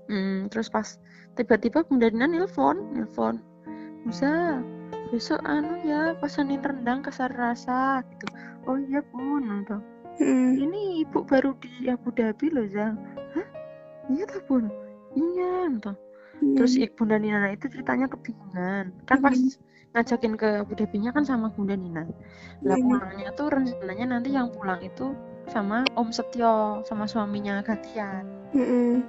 [0.08, 0.96] Hmm, terus pas
[1.36, 3.44] tiba-tiba Bunda Nina nelpon nelpon
[4.08, 4.64] Musa
[5.12, 8.28] besok anu ya pesanin rendang ke Sarasa gitu
[8.68, 9.78] oh iya bun gitu.
[10.20, 10.52] Heeh.
[10.68, 12.96] ini ibu baru di Abu Dhabi loh Zang
[13.36, 13.48] hah
[14.12, 14.68] iya tak bun
[15.16, 15.72] iya
[16.54, 16.86] terus Hmm.
[16.86, 19.34] ik Bunda Nina itu ceritanya kebingungan kan pas
[19.98, 22.06] ngajakin ke Abu Dhabi-nya kan sama Bunda Nina
[22.62, 22.86] lah Hmm.
[22.86, 25.18] pulangnya tuh rencananya nanti yang pulang itu
[25.50, 29.02] sama Om Setio sama suaminya gantian Heeh.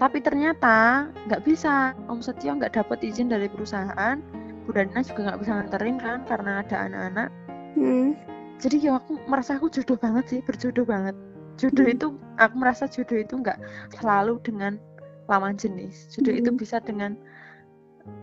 [0.00, 4.16] tapi ternyata nggak bisa Om Setio nggak dapat izin dari perusahaan
[4.64, 7.28] Bunda Nina juga nggak bisa nganterin kan karena ada anak-anak
[7.76, 8.08] Heeh.
[8.56, 11.12] jadi ya aku merasa aku jodoh banget sih berjodoh banget
[11.60, 11.94] jodoh Hmm.
[11.96, 12.06] itu
[12.40, 13.58] aku merasa jodoh itu nggak
[14.00, 14.80] selalu dengan
[15.26, 17.16] lawan jenis jodoh itu bisa dengan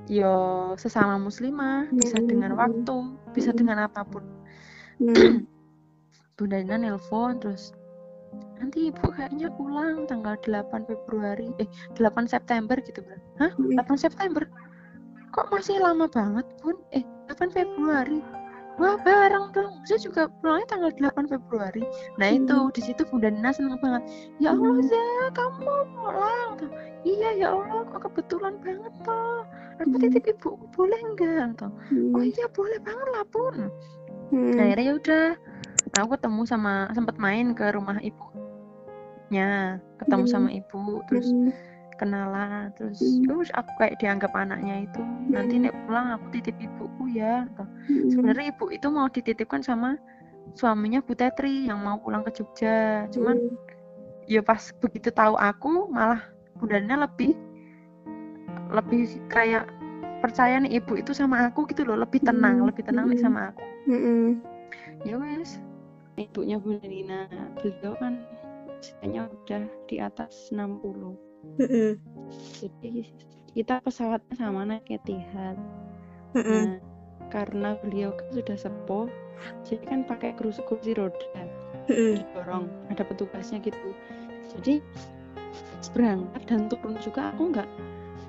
[0.06, 0.34] yo
[0.76, 2.28] sesama muslimah bisa Hmm.
[2.28, 2.98] dengan waktu
[3.32, 3.60] bisa Hmm.
[3.64, 4.24] dengan apa pun
[5.00, 5.42] Heeh.
[6.38, 7.72] Bunda Nina nelpon terus
[8.58, 13.76] nanti ibu kayaknya pulang tanggal 8 Februari eh 8 September gitu bro hah Hmm.
[13.78, 14.44] 8 September
[15.32, 18.20] kok masih lama banget bun eh 8 Februari
[18.76, 21.86] wah bareng dong saya juga pulangnya tanggal 8 Februari
[22.18, 22.44] nah Hmm.
[22.44, 24.04] itu di situ Bunda Nina seneng banget
[24.42, 25.30] ya Allah Hmm.
[25.34, 26.52] Kamu mau pulang
[27.06, 29.46] iya ya Allah kok kebetulan banget toh
[29.84, 30.04] aku Hmm.
[30.08, 32.32] titip ibuku boleh enggak toh oh Heeh.
[32.32, 33.56] iya boleh banget lah bun
[34.32, 34.52] Heeh.
[34.56, 35.24] Nah, akhirnya ya udah
[35.94, 40.32] aku ketemu sama sempat main ke rumah ibunya ketemu Hmm.
[40.32, 41.54] sama ibu terus Heeh.
[41.94, 43.24] kenalan terus Hmm.
[43.24, 45.64] terus aku kayak dianggap anaknya itu nanti Hmm.
[45.68, 47.64] nek pulang aku titip ibuku ya Gitu.
[47.64, 48.10] Heeh.
[48.10, 49.96] sebenarnya ibu itu mau dititipkan sama
[50.54, 53.38] suaminya Bu Tetri yang mau pulang ke Jogja cuman
[54.26, 56.20] ya pas begitu tahu aku malah
[56.58, 57.34] bundanya lebih
[58.72, 59.68] lebih kayak
[60.24, 62.68] percaya nih ibu itu sama aku gitu loh lebih tenang Hmm.
[62.72, 63.26] lebih tenang nih Hmm.
[63.28, 64.28] sama aku Heeh.
[65.04, 65.60] ya wes
[66.16, 67.28] ibunya Bunda Nina
[67.60, 68.24] beliau kan
[68.80, 71.20] usianya udah di atas 60
[71.60, 72.00] Heeh.
[72.64, 73.12] jadi
[73.52, 75.60] kita pesawatnya sama naik Etihad
[76.40, 76.48] Heeh.
[76.48, 76.80] nah
[77.28, 79.08] karena beliau kan sudah sepuh
[79.68, 81.20] jadi kan pakai kursi kursi roda
[81.92, 82.24] Heeh.
[82.32, 83.92] dorong ada petugasnya gitu
[84.56, 84.80] jadi
[85.92, 87.68] berangkat dan turun juga aku nggak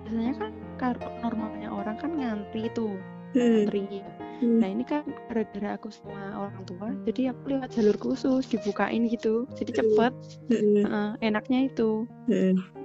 [0.05, 2.95] biasanya kan kalau normalnya orang kan ngantri tuh
[3.35, 3.67] Heeh.
[3.67, 4.05] ngantri
[4.43, 4.59] Hmm.
[4.59, 9.47] Nah ini kan gara-gara aku sama orang tua, jadi aku lewat jalur khusus dibukain gitu,
[9.55, 10.13] jadi cepet.
[10.51, 10.83] Heeh.
[10.83, 12.03] Heeh, enaknya itu,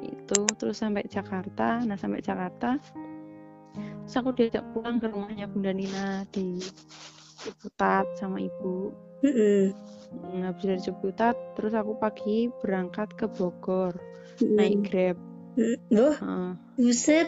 [0.05, 1.82] itu terus sampai Jakarta.
[1.82, 2.78] Nah sampai Jakarta,
[3.74, 6.61] terus aku diajak pulang ke rumahnya Bunda Nina di
[7.41, 8.93] Ciputat sama ibu.
[9.26, 13.97] Nah, habis dari Ciputat, terus aku pagi berangkat ke Bogor,
[14.38, 15.17] naik Grab,
[15.89, 16.49] Loh, Heeh,
[16.80, 17.27] buset.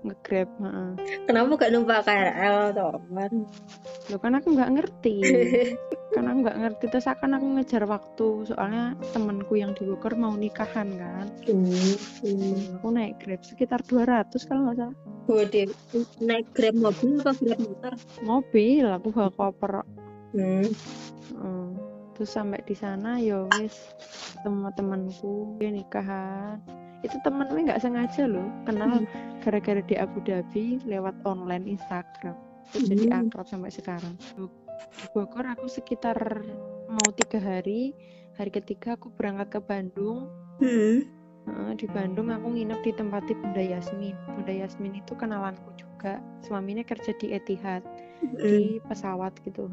[0.00, 0.48] nge-Grab.
[0.64, 0.90] heeh.
[1.28, 2.98] Kenapa gak numpak KRL, toh?
[3.04, 3.32] kan?
[4.08, 5.16] Loh kan aku nggak ngerti.
[6.10, 10.90] karena nggak ngerti terus akan aku ngejar waktu soalnya temenku yang di Bogor mau nikahan
[10.98, 12.82] kan hmm.
[12.82, 14.96] aku naik grab sekitar 200 kalau nggak salah
[15.46, 15.70] dia
[16.18, 17.94] naik grab mobil atau grab motor?
[18.26, 19.74] mobil aku bawa koper
[20.30, 20.62] Hmm.
[21.34, 21.74] Hmm.
[22.14, 23.74] terus sampai di sana ya wis
[24.38, 26.62] ketemu temanku dia nikahan
[27.00, 29.08] itu temennya nggak sengaja loh kenal Hmm.
[29.40, 32.36] gara-gara di Abu Dhabi lewat online Instagram
[32.70, 33.28] terus jadi Hmm.
[33.28, 34.44] akrab sampai sekarang di
[35.12, 36.16] Bogor aku sekitar
[36.88, 37.92] mau tiga hari
[38.36, 40.28] hari ketiga aku berangkat ke Bandung
[40.60, 41.08] Hmm.
[41.74, 47.16] Di Bandung aku nginep di tempatnya Bunda Yasmin Bunda Yasmin itu kenalanku juga suaminya kerja
[47.16, 47.80] di Etihad
[48.20, 48.36] Hmm.
[48.36, 49.72] di pesawat gitu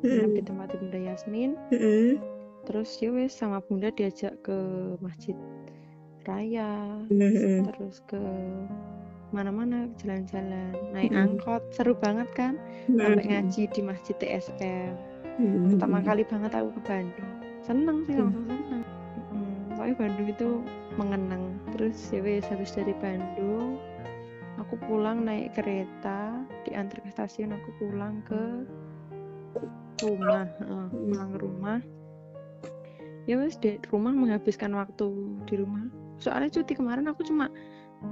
[0.00, 2.16] nginep di tempatnya Bunda Yasmin Hmm.
[2.64, 4.56] terus ya wes sama bunda diajak ke
[4.98, 5.36] masjid
[6.26, 7.66] raya Hmm.
[7.70, 8.20] terus ke
[9.32, 11.24] mana-mana jalan-jalan naik Mm.
[11.24, 11.62] angkot.
[11.72, 12.60] Seru banget kan?
[12.84, 14.92] Sampai ngaji di masjid TSM
[15.40, 15.72] Hmm.
[15.72, 17.30] pertama kali banget aku ke Bandung.
[17.64, 18.20] Seneng sih Mm.
[18.28, 18.84] langsung seneng.
[19.32, 20.48] Mm, pokoknya Bandung itu
[21.00, 21.44] mengenang.
[21.72, 23.80] Terus ya wes habis dari Bandung
[24.60, 28.68] aku pulang naik kereta diantar ke stasiun aku pulang ke
[30.04, 30.44] rumah
[30.92, 31.78] pulang ke rumah.
[33.24, 35.08] Ya wes di rumah menghabiskan waktu
[35.48, 35.88] di rumah
[36.22, 37.50] soalnya cuti kemarin aku cuma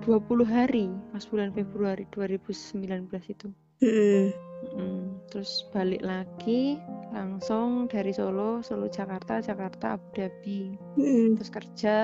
[0.03, 3.49] 20 hari pas bulan Februari 2019 itu
[3.81, 4.29] Hmm.
[4.77, 6.77] Mm, terus balik lagi
[7.17, 11.33] langsung dari Solo Solo Jakarta Jakarta Abu Dhabi Hmm.
[11.41, 11.97] terus kerja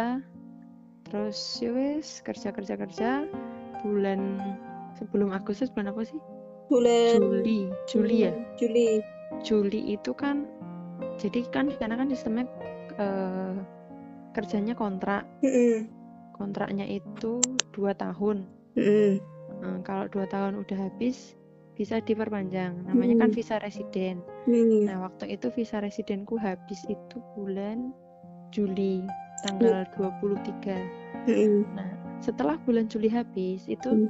[1.05, 3.29] terus ya wes kerja kerja kerja
[3.85, 4.41] bulan
[4.97, 6.17] sebelum Agustus bulan apa sih
[6.73, 9.05] Bulan Juli Juli ya Juli.
[9.45, 10.49] Juli itu kan
[11.21, 12.49] jadi kan sana kan sistemnya
[12.97, 13.55] eh,
[14.33, 15.93] kerjanya kontrak Hmm.
[16.37, 17.41] Kontraknya itu
[17.73, 18.45] dua tahun
[18.77, 19.17] Hmm.
[19.57, 21.33] Eh, kalau dua tahun udah habis
[21.73, 23.37] bisa diperpanjang namanya kan Hmm.
[23.37, 24.85] visa residen Hmm.
[24.85, 27.93] nah waktu itu visa residenku habis itu bulan
[28.53, 29.01] Juli
[29.41, 30.77] tanggal 23
[31.25, 31.65] Hmm.
[31.73, 31.89] nah
[32.21, 34.09] setelah bulan Juli habis itu Hmm.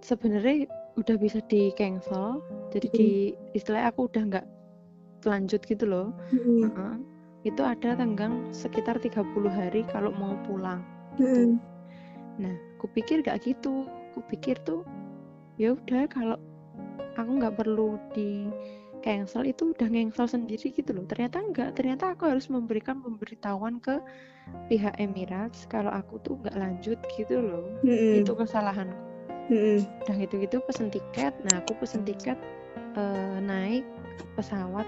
[0.00, 3.08] sebenarnya udah bisa di cancel jadi di
[3.54, 4.46] istilahnya aku udah nggak
[5.26, 6.62] lanjut gitu loh Hmm.
[6.62, 6.94] Heeh.
[7.46, 10.82] Itu ada tenggang sekitar 30 hari kalau mau pulang.
[11.18, 11.58] Hmm.
[12.38, 13.86] nah kupikir gak gitu.
[14.14, 14.86] Kupikir tuh
[15.58, 16.38] ya udah kalau
[17.18, 18.46] aku nggak perlu di
[19.02, 21.06] cancel itu udah cancel sendiri gitu loh.
[21.06, 23.98] Ternyata enggak ternyata aku harus memberikan pemberitahuan ke
[24.70, 27.66] pihak Emirates kalau aku tuh nggak lanjut gitu loh.
[27.82, 28.22] Hmm.
[28.22, 29.06] itu kesalahanku
[29.48, 29.80] Hmm.
[30.04, 31.32] udah gitu-gitu pesen tiket.
[31.48, 32.36] Nah aku pesen tiket
[33.00, 33.82] eh, naik
[34.36, 34.84] pesawat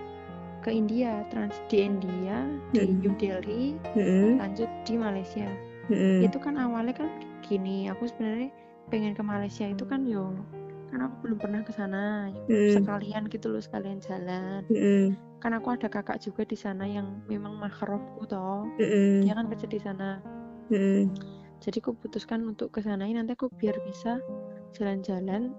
[0.60, 3.00] ke India transit di India di Hmm.
[3.00, 4.36] New Delhi Hmm.
[4.38, 5.48] lanjut di Malaysia
[5.88, 6.20] Hmm.
[6.20, 7.08] itu kan awalnya kan
[7.42, 8.52] gini aku sebenarnya
[8.88, 10.30] pengen ke Malaysia itu kan yo
[10.90, 12.70] kan aku belum pernah ke sana Hmm.
[12.74, 15.14] sekalian gitu loh sekalian jalan Hmm.
[15.38, 19.24] kan aku ada kakak juga di sana yang memang mahramku toh Hmm.
[19.24, 20.20] dia kan kerja di sana
[20.68, 21.08] Hmm.
[21.58, 24.20] jadi aku putuskan untuk ke sana nanti aku biar bisa
[24.74, 25.50] jalan-jalan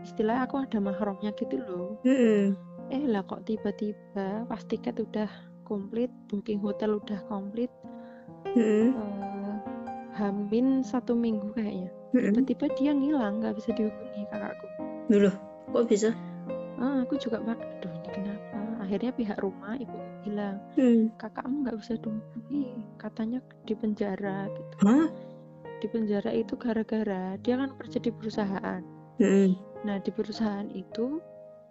[0.00, 2.56] istilah aku ada mahramnya gitu loh Hmm.
[2.90, 5.30] Eh lah kok tiba-tiba pas tiket udah
[5.62, 7.70] komplit booking hotel udah komplit
[8.50, 8.90] Hmm.
[8.90, 9.56] eh,
[10.16, 12.34] hamin satu minggu kayaknya Hmm.
[12.34, 14.66] tiba-tiba dia ngilang nggak bisa dihubungi kakakku
[15.06, 15.30] Dulu,
[15.70, 16.10] kok bisa?
[16.80, 21.12] ah aku juga pak aduh ini kenapa akhirnya pihak rumah ibu bilang Hmm.
[21.14, 22.64] kakakmu nggak bisa dihubungi
[22.98, 25.06] katanya di penjara gitu Hah?
[25.78, 28.82] di penjara itu gara-gara dia kan kerja di perusahaan
[29.20, 29.52] Hmm.
[29.86, 31.20] nah di perusahaan itu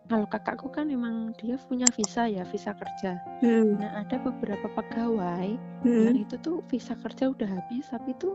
[0.10, 3.78] kalau kakakku kan memang dia punya visa ya visa kerja Hmm.
[3.78, 5.54] nah ada beberapa pegawai
[5.86, 6.24] yang Hmm.
[6.26, 8.34] itu tuh visa kerja udah habis tapi tuh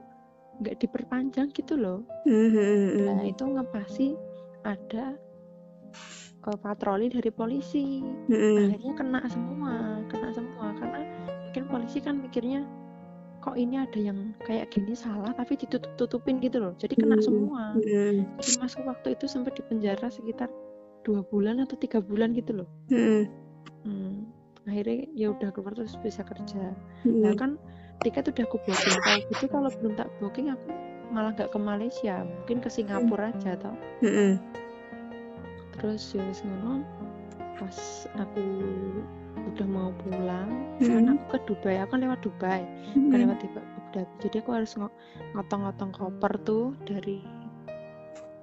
[0.63, 2.95] nggak diperpanjang gitu loh Hmm.
[3.05, 4.15] Nah, itu ngepasi
[4.63, 5.19] ada
[6.45, 8.05] eh, patroli dari polisi.
[8.29, 8.69] Hmm.
[8.69, 9.75] Akhirnya kena semua,
[10.13, 11.01] kena semua karena
[11.49, 12.69] mungkin polisi kan mikirnya
[13.41, 16.73] kok ini ada yang kayak gini salah tapi ditutup-tutupin gitu loh.
[16.77, 17.25] Jadi kena Hmm.
[17.25, 17.65] semua.
[17.77, 18.29] Hmm.
[18.37, 20.53] Jadi masku waktu itu sempat di penjara sekitar
[21.05, 22.69] dua bulan atau tiga bulan gitu loh.
[22.89, 23.29] Hmm.
[23.85, 24.27] Hmm.
[24.65, 26.73] Akhirnya ya udah keluar terus bisa kerja.
[27.05, 27.37] Nah Hmm.
[27.37, 27.51] kan
[28.01, 28.97] tiket udah aku booking.
[28.99, 30.69] Kalau gitu kalau belum tak booking aku
[31.09, 33.77] malah nggak ke Malaysia, mungkin ke Singapura aja tau.
[34.01, 34.41] Hmm.
[35.75, 36.87] terus ya ngono
[37.59, 37.77] pas
[38.15, 38.41] aku
[39.53, 40.49] udah mau pulang
[40.79, 40.87] Hmm.
[41.03, 42.63] kan aku ke Dubai aku kan lewat Dubai
[42.95, 43.21] kan Hmm.
[43.27, 44.95] lewat tiba Abu Dhabi jadi aku harus ngo-
[45.35, 47.21] ngotong-ngotong koper tuh dari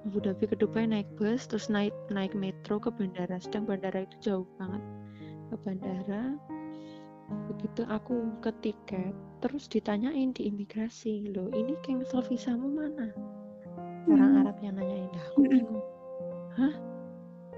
[0.02, 3.38] Abu Dhabi ke Dubai naik bus terus naik naik metro ke bandara.
[3.38, 4.82] Sedang bandara itu jauh banget
[5.50, 6.22] ke bandara.
[7.48, 13.08] Begitu aku ke tiket terus ditanyain di imigrasi loh ini cancel visamu mana?
[14.10, 14.40] Orang Hmm.
[14.42, 15.86] Arab yang nanyain dah aku bingung.
[16.58, 16.74] Hah?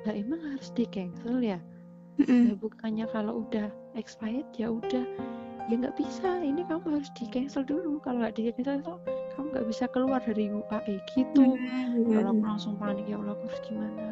[0.04, 1.58] Lah emang harus di cancel ya
[2.22, 3.68] ya bukannya kalau udah
[3.98, 5.02] expired ya udah.
[5.72, 7.98] Ya nggak bisa ini kamu harus di cancel dulu.
[8.04, 9.00] Kalau nggak di cancel
[9.34, 11.58] kamu nggak bisa keluar dari UAE gitu.
[12.06, 13.04] Kalau aku langsung panik.
[13.04, 14.02] Ya Allah aku harus gimana?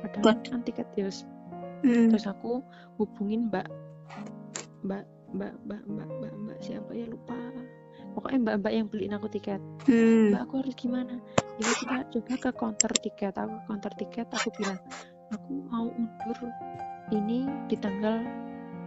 [0.00, 1.08] Padahal But- kan tiket ya
[1.80, 2.12] Mm.
[2.12, 2.60] terus aku
[3.00, 3.64] hubungin mbak
[4.84, 7.32] mbak mbak mbak mbak mbak, mbak siapa ya lupa.
[8.12, 9.60] Pokoknya mbak mbak yang beliin aku tiket.
[9.88, 10.28] Mm.
[10.28, 11.16] mbak aku harus gimana?
[11.56, 13.32] Ya kita coba ke counter tiket.
[13.32, 14.76] Aku ke counter tiket aku bilang
[15.30, 16.38] aku mau undur
[17.10, 18.28] ini di tanggal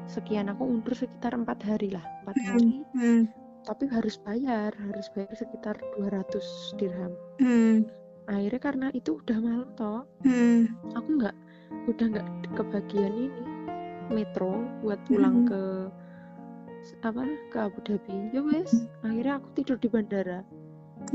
[0.05, 0.53] sekian.
[0.53, 2.45] Aku undur sekitar empat hari lah empat Hmm.
[2.45, 2.69] hari.
[2.93, 3.23] Mm.
[3.63, 7.87] Tapi harus bayar harus bayar sekitar 200 dirham Mm.
[8.23, 10.67] akhirnya karena itu udah malam toh Mm.
[10.93, 11.35] aku nggak
[11.87, 13.43] udah nggak kebagian ini
[14.07, 15.47] metro buat pulang Mhm.
[15.49, 15.61] ke
[16.99, 20.43] apa ke Abu Dhabi ya wes akhirnya aku tidur di bandara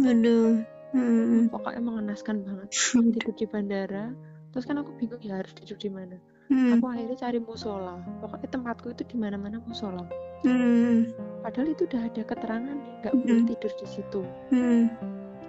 [0.00, 0.64] Aduh.
[0.96, 1.52] Mm.
[1.52, 2.68] pokoknya mengenaskan banget
[3.14, 4.16] tidur di bandara
[4.50, 6.16] terus kan aku bingung ya harus tidur di mana
[6.48, 6.80] Mm.
[6.80, 10.04] aku akhirnya cari musola pokoknya tempatku itu di mana mana musola
[10.40, 11.12] Mm.
[11.42, 13.48] padahal itu udah ada keterangan nggak boleh Mhm.
[13.48, 14.84] tidur di situ Mm.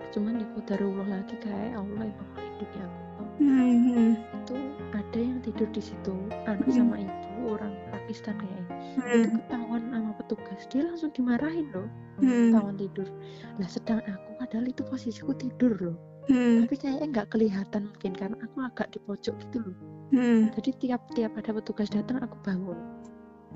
[0.10, 3.00] cuman ya qadarullah lagi kayak Allah emang melindungi aku
[3.40, 4.12] Mm.
[4.18, 4.56] itu
[4.92, 6.76] ada yang tidur di situ anak Mhm.
[6.76, 7.16] sama ibu
[7.50, 8.66] orang Pakistan kayaknya
[8.98, 9.32] itu Mm.
[9.40, 11.88] ketahuan sama petugas dia langsung dimarahin loh
[12.20, 12.52] Mm.
[12.52, 13.08] ketahuan tidur
[13.56, 15.96] lah sedang aku padahal itu posisiku tidur loh
[16.30, 16.70] Mm.
[16.70, 19.78] tapi kayaknya nggak kelihatan mungkin karena aku agak di pojok gitu loh
[20.14, 20.42] Mm.
[20.58, 22.80] jadi tiap tiap ada petugas datang aku bangun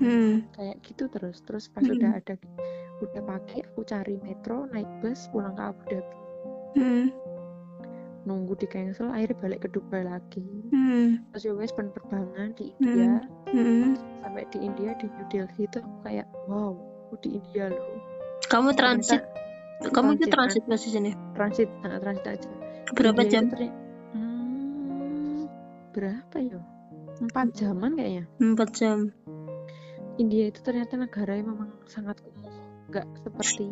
[0.02, 0.50] Mm.
[0.52, 1.94] kayak gitu terus terus pas Mhm.
[1.94, 2.34] udah ada
[2.98, 6.18] udah pagi aku cari metro naik bus pulang ke Abu Dhabi
[6.74, 7.06] Mm.
[8.24, 11.30] nunggu di cancel akhirnya balik ke Dubai lagi Mm.
[11.30, 13.22] terus ya wes penerbangan di India
[13.54, 13.94] Mm.
[14.18, 16.74] sampai di India di New Delhi itu aku kayak wow
[17.06, 18.02] aku di India loh
[18.44, 19.24] Kamu transit,
[19.88, 22.50] kamu itu transit, transit posisinya transit nah, transit aja
[22.92, 23.44] berapa India jam?
[24.12, 25.48] hmm,
[25.96, 26.60] berapa ya
[27.22, 28.98] empat jaman kayaknya Empat jam.
[30.14, 32.52] India itu ternyata negara yang memang sangat kumuh
[32.90, 33.66] nggak seperti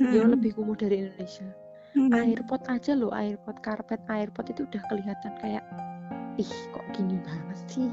[0.00, 0.16] Hmm.
[0.16, 1.44] ya lebih kumuh dari Indonesia
[1.92, 2.08] Hmm.
[2.14, 5.60] airport aja loh airport karpet airport itu udah kelihatan kayak
[6.40, 7.88] ih kok gini banget sih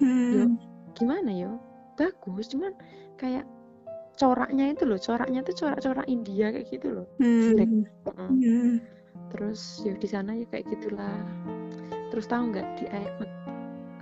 [0.00, 0.56] Hmm.
[0.96, 1.60] gimana yo
[1.94, 2.72] bagus cuman
[3.20, 3.44] kayak
[4.16, 7.84] coraknya itu loh coraknya tuh corak-corak India kayak gitu loh Hmm.
[8.08, 8.80] Hmm.
[9.30, 11.18] Terus ya di sana ya kayak gitulah
[12.10, 13.32] terus tahu nggak di airport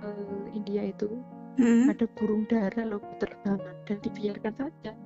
[0.05, 1.09] eh, India itu
[1.53, 1.85] Hmm.
[1.85, 4.97] ada burung dara loh berterbangan dan dibiarkan saja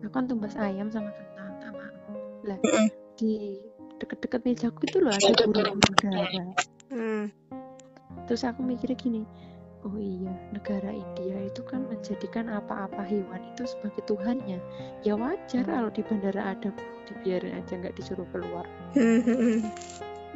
[0.00, 1.84] aku kan tumbas ayam sama kentang sama
[2.48, 2.88] lah Mm-mm.
[3.20, 3.60] di
[4.00, 6.44] deket-deket mejaku itu loh ada burung-burung dara
[6.88, 7.28] Hmm.
[8.24, 9.22] terus aku mikirnya gini
[9.84, 14.56] oh iya negara India itu kan menjadikan apa-apa hewan itu sebagai tuhannya
[15.04, 19.20] ya wajar kalau di bandara ada burung dibiarin aja nggak disuruh keluar Hmm.
[19.20, 19.58] Hmm.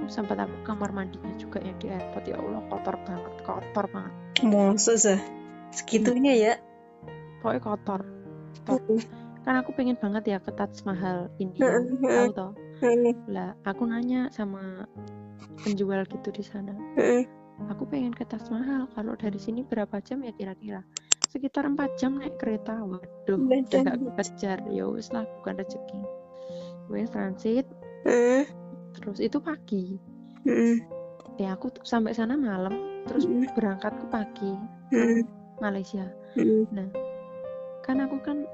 [0.04, 4.12] sempat aku kamar mandinya juga yang di airport ya Allah kotor banget kotor banget
[4.42, 5.20] Masa sih?
[5.70, 6.54] Segitunya ya?
[7.38, 8.00] pokoknya kotor
[8.64, 8.98] kotor.
[9.44, 12.00] kan aku pengen banget ya ke Taj Mahal India Mm-mm.
[12.02, 12.52] tahu toh
[13.28, 14.88] lah aku nanya sama
[15.60, 16.72] penjual gitu di sana
[17.68, 20.80] aku pengen ke Taj Mahal kalau dari sini berapa jam ya kira-kira
[21.28, 23.62] sekitar empat jam naik kereta waduh Waduh.
[23.68, 26.00] udah gak kejar ya wis lah bukan rezeki
[26.88, 27.66] wes transit
[28.04, 28.44] Hmm.
[28.94, 29.96] terus itu pagi
[30.44, 30.76] Hmm.
[31.36, 32.72] ya aku tuh sampai sana malam
[33.04, 33.48] terus Mm.
[33.56, 34.52] berangkat ke pagi
[34.92, 35.24] Hmm.
[35.58, 36.04] Malaysia
[36.36, 36.68] Hmm.
[37.80, 38.44] kan aku kan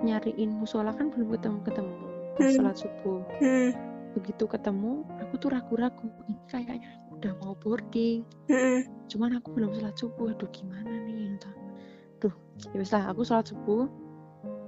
[0.00, 1.92] nyariin musola kan belum ketemu ketemu
[2.40, 2.52] Hmm.
[2.52, 3.72] sholat subuh Hmm.
[4.16, 8.84] begitu ketemu aku tuh ragu-ragu ini kayaknya udah mau boarding Hmm.
[9.08, 11.52] cuman aku belum sholat subuh aduh gimana nih entah
[12.20, 12.34] duh
[12.72, 13.88] ya wis lah aku sholat subuh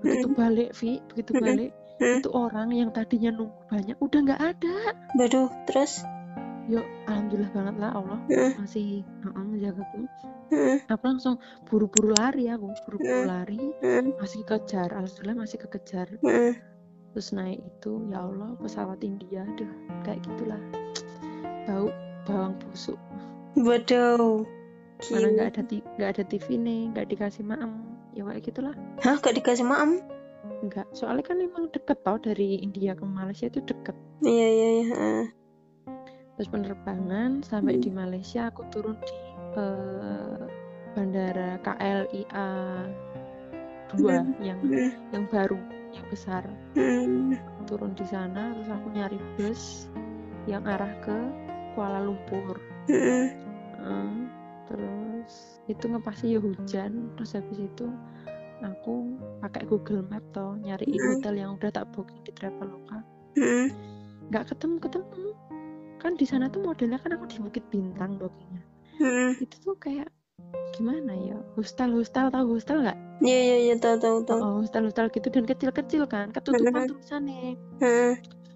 [0.03, 1.82] begitu balik Vi begitu balik Mm.
[2.03, 4.75] Itu orang yang tadinya nunggu banyak udah nggak ada
[5.15, 6.03] Waduh, terus?
[6.71, 8.53] yuk alhamdulillah banget lah Allah Hmm.
[8.57, 10.07] masih uh menjagaku
[10.53, 10.77] Hmm.
[10.87, 11.35] aku langsung
[11.67, 14.15] buru-buru lari aku buru-buru lari Hmm.
[14.17, 16.55] masih kejar alhamdulillah masih kekejar Hmm.
[17.11, 19.67] terus naik itu ya Allah pesawat India aduh
[20.07, 20.63] kayak gitulah
[21.67, 21.91] bau
[22.25, 22.97] bawang busuk
[23.59, 24.47] Waduh.
[25.11, 25.29] mana Gila.
[25.35, 25.63] nggak ada
[25.99, 27.83] nggak ada TV nih nggak dikasih maem
[28.15, 29.99] ya kayak gitulah Hah, gak dikasih maem?
[30.43, 33.95] Enggak, soalnya kan emang deket tau dari India ke Malaysia itu deket.
[34.23, 34.91] Iya, iya, iya.
[36.35, 37.85] Terus penerbangan sampai Hmm.
[37.85, 39.17] di Malaysia aku turun di
[39.53, 40.43] eh,
[40.97, 42.49] bandara KLIA
[43.93, 44.91] 2 yang Hmm.
[45.13, 45.61] yang baru,
[45.93, 46.43] yang besar.
[46.73, 47.37] Hmm.
[47.69, 49.93] Turun di sana terus aku nyari bus
[50.49, 51.15] yang arah ke
[51.77, 52.57] Kuala Lumpur.
[52.89, 53.29] Hmm.
[53.83, 54.15] Eh,
[54.67, 57.87] terus itu ngepasnya ya hujan, terus habis itu
[58.63, 58.95] aku
[59.39, 61.11] pakai Google Map toh nyariin Hmm.
[61.19, 62.99] hotel yang udah tak booking di Traveloka.
[64.29, 65.29] Nggak ketemu ketemu
[65.99, 68.63] kan di sana tuh modelnya kan aku di Bukit Bintang bookingnya
[68.99, 69.39] Hmm.
[69.39, 70.11] itu tuh kayak
[70.75, 74.39] gimana ya hostel hostel tahu hostel nggak Iya iya iya tahu tahu tahu.
[74.43, 78.13] oh hostel hostel gitu dan kecil kecil kan ketutupan tulisannya Heeh.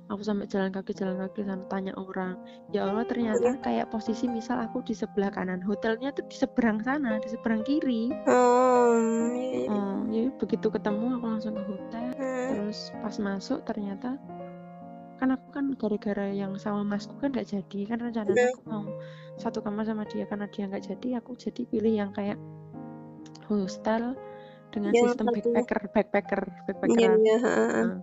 [0.07, 2.39] Aku sampai jalan kaki jalan kaki sana tanya orang
[2.71, 7.19] ya Allah ternyata kayak posisi misal aku di sebelah kanan hotelnya tuh di seberang sana
[7.19, 8.95] di seberang kiri Oh,
[9.35, 12.47] iya, oh ya begitu ketemu aku langsung ke hotel Heeh.
[12.55, 14.15] terus pas masuk ternyata
[15.17, 18.85] kan aku kan gara-gara yang sama masku kan nggak jadi kan rencananya aku mau
[19.41, 22.37] satu kamar sama dia karena dia nggak jadi aku jadi pilih yang kayak
[23.49, 24.13] hostel
[24.71, 27.37] dengan Yang sistem backpacker backpacker Iya backpackeran iya.
[27.41, 27.85] heeh.
[27.87, 27.99] Nah,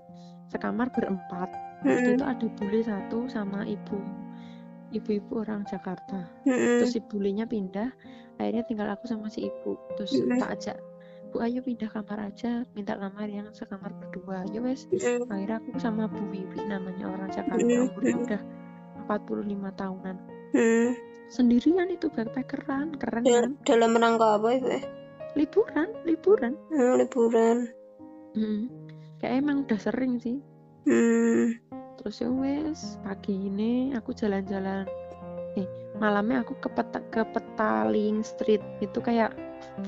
[0.50, 1.50] sekamar berempat.
[1.84, 4.00] Waktu itu ada bule satu sama ibu.
[4.94, 6.30] Ibu-ibu orang Jakarta.
[6.46, 7.92] Terus si bulenya pindah.
[8.40, 9.76] Akhirnya tinggal aku sama si ibu.
[10.00, 10.78] Terus tak ajak
[11.34, 12.62] bu ayo pindah kamar aja.
[12.78, 14.46] Minta kamar yang sekamar berdua.
[14.54, 14.86] Ya wes.
[15.28, 17.58] Akhirnya aku sama Bu Wiwi namanya orang Jakarta.
[17.58, 18.42] Umurnya udah
[19.10, 20.16] 45 tahunan.
[21.34, 23.52] Sendirian itu backpackeran keren Dal- kan?
[23.66, 24.70] Dalam rangka apa ibu?
[24.70, 24.84] eh?
[25.34, 26.54] liburan liburan.
[26.70, 27.58] Hmm, liburan.
[28.38, 28.70] Hmm.
[29.18, 30.38] kayak emang udah sering sih
[30.84, 31.56] Hmm.
[32.00, 34.84] terus ya wes pagi ini aku jalan-jalan
[35.56, 35.68] eh
[36.02, 39.32] malamnya aku ke peta, ke Petaling Street itu kayak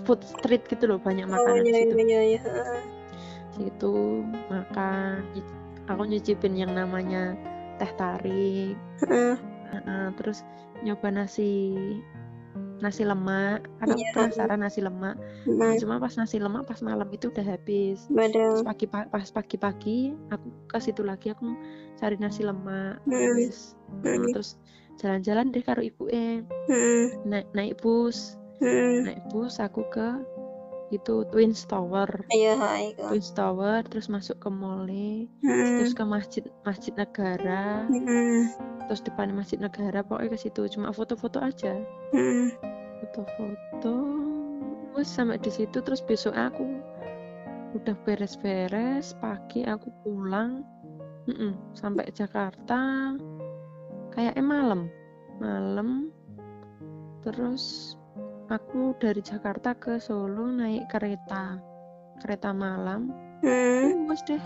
[0.08, 2.42] food street gitu loh banyak Oh makanan di iya situ iya iya.
[3.56, 5.24] situ makan
[5.88, 7.36] aku nyicipin yang namanya
[7.80, 8.76] teh tarik.
[9.04, 10.44] Heeh, terus
[10.84, 11.84] nyoba nasi
[12.78, 14.14] nasi lemak karena aku Iya.
[14.14, 15.16] penasaran nasi lemak
[15.46, 15.76] Heeh.
[15.80, 18.04] cuma pas nasi lemak pas malam itu udah habis.
[18.10, 21.56] Terus pagi pa- pas pagi-pagi aku ke situ lagi aku
[21.96, 23.80] cari nasi lemak wis.
[24.04, 24.28] Nah, Hmm.
[24.30, 24.60] terus
[24.96, 27.06] jalan-jalan deh karo ibu eh Heeh.
[27.24, 29.04] naik naik bus Heeh.
[29.04, 30.08] naik bus aku ke
[30.96, 32.56] itu Twin Tower Iya.
[32.96, 35.28] Twin Tower terus masuk ke mall Heeh.
[35.44, 38.50] terus ke masjid masjid negara Heeh.
[38.88, 41.76] terus depan masjid negara pokoknya ke situ cuma foto-foto aja
[42.16, 42.50] Heeh.
[43.04, 43.96] foto-foto
[44.96, 46.64] wes sampai di situ terus besok aku
[47.76, 50.64] udah beres-beres pagi aku pulang
[51.28, 53.12] Mm-mm, sampai Jakarta
[54.16, 54.82] kayaknya malam
[55.42, 56.08] malam
[57.26, 57.98] terus
[58.46, 61.58] aku dari Jakarta ke Solo naik kereta
[62.22, 63.10] kereta malam
[63.42, 64.06] Heeh.
[64.06, 64.42] wes deh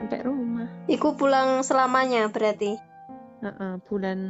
[0.00, 2.74] sampai rumah Iku pulang selamanya berarti.
[3.40, 4.20] Heeh, bulan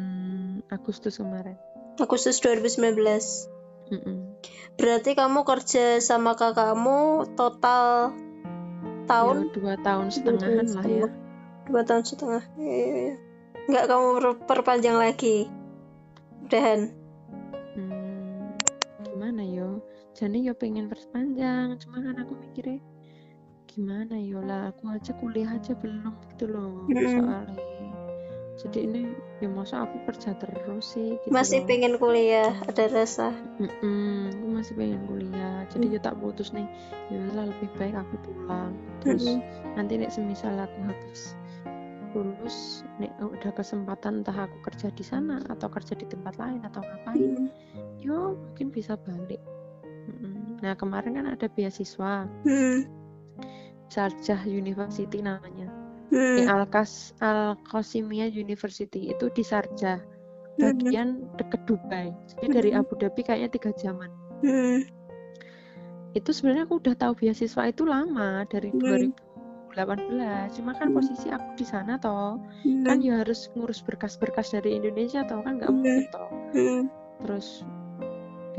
[0.68, 1.56] Agustus kemarin
[1.98, 2.96] Agustus 2019.
[3.90, 4.16] Mm-mm.
[4.78, 8.14] Berarti kamu kerja sama kakakmu total
[9.10, 11.08] tahun Ya, dua tahun setengahan lah ya
[11.70, 12.42] dua tahun setengah.
[12.58, 13.14] Iya, iya, iya.
[13.70, 15.46] Nggak kamu per- perpanjang lagi.
[16.46, 16.99] Udahan.
[20.20, 22.76] Jadi yo pengen perpanjang, cuma kan aku mikirnya
[23.64, 27.08] gimana yo lah, aku aja kuliah aja belum gitu loh Mm-mm.
[27.08, 27.56] soalnya.
[28.60, 29.00] Jadi ini
[29.40, 31.66] ya masa aku kerja terus sih gitu Masih loh.
[31.72, 33.32] pengen kuliah, ada rasa.
[33.56, 35.64] Mm-mm, aku masih pengen kuliah.
[35.72, 35.94] Jadi Mm.
[35.96, 36.68] ya tak putus nih.
[37.08, 38.76] Ya lah lebih baik aku pulang.
[39.00, 39.40] Terus Mm-mm.
[39.80, 41.32] nanti nek semisal aku habis
[42.10, 46.82] lulus, nek udah kesempatan entah aku kerja di sana atau kerja di tempat lain atau
[46.82, 47.46] ngapain,
[48.02, 49.38] yo mungkin bisa balik.
[50.60, 52.84] Nah kemarin kan ada beasiswa Hmm.
[53.90, 55.66] Sarjah University namanya.
[56.10, 56.42] Hmm.
[56.42, 59.98] Eh, Alkas Al Qasimiyah University itu di Sarjah
[60.60, 62.12] bagian deket Dubai.
[62.28, 62.78] Jadi dari Mhm.
[62.84, 64.10] Abu Dhabi kayaknya tiga jaman.
[64.44, 64.84] Hmm.
[66.12, 69.14] Itu sebenarnya aku udah tahu beasiswa itu lama dari Hmm.
[69.72, 70.50] 2018.
[70.58, 70.96] Cuma kan Hmm.
[70.98, 72.36] posisi aku di sana toh,
[72.66, 72.82] Hmm.
[72.84, 75.78] kan ya harus ngurus berkas-berkas dari Indonesia toh kan nggak Hmm.
[75.80, 76.28] mungkin toh.
[76.52, 76.82] Hmm.
[77.20, 77.62] terus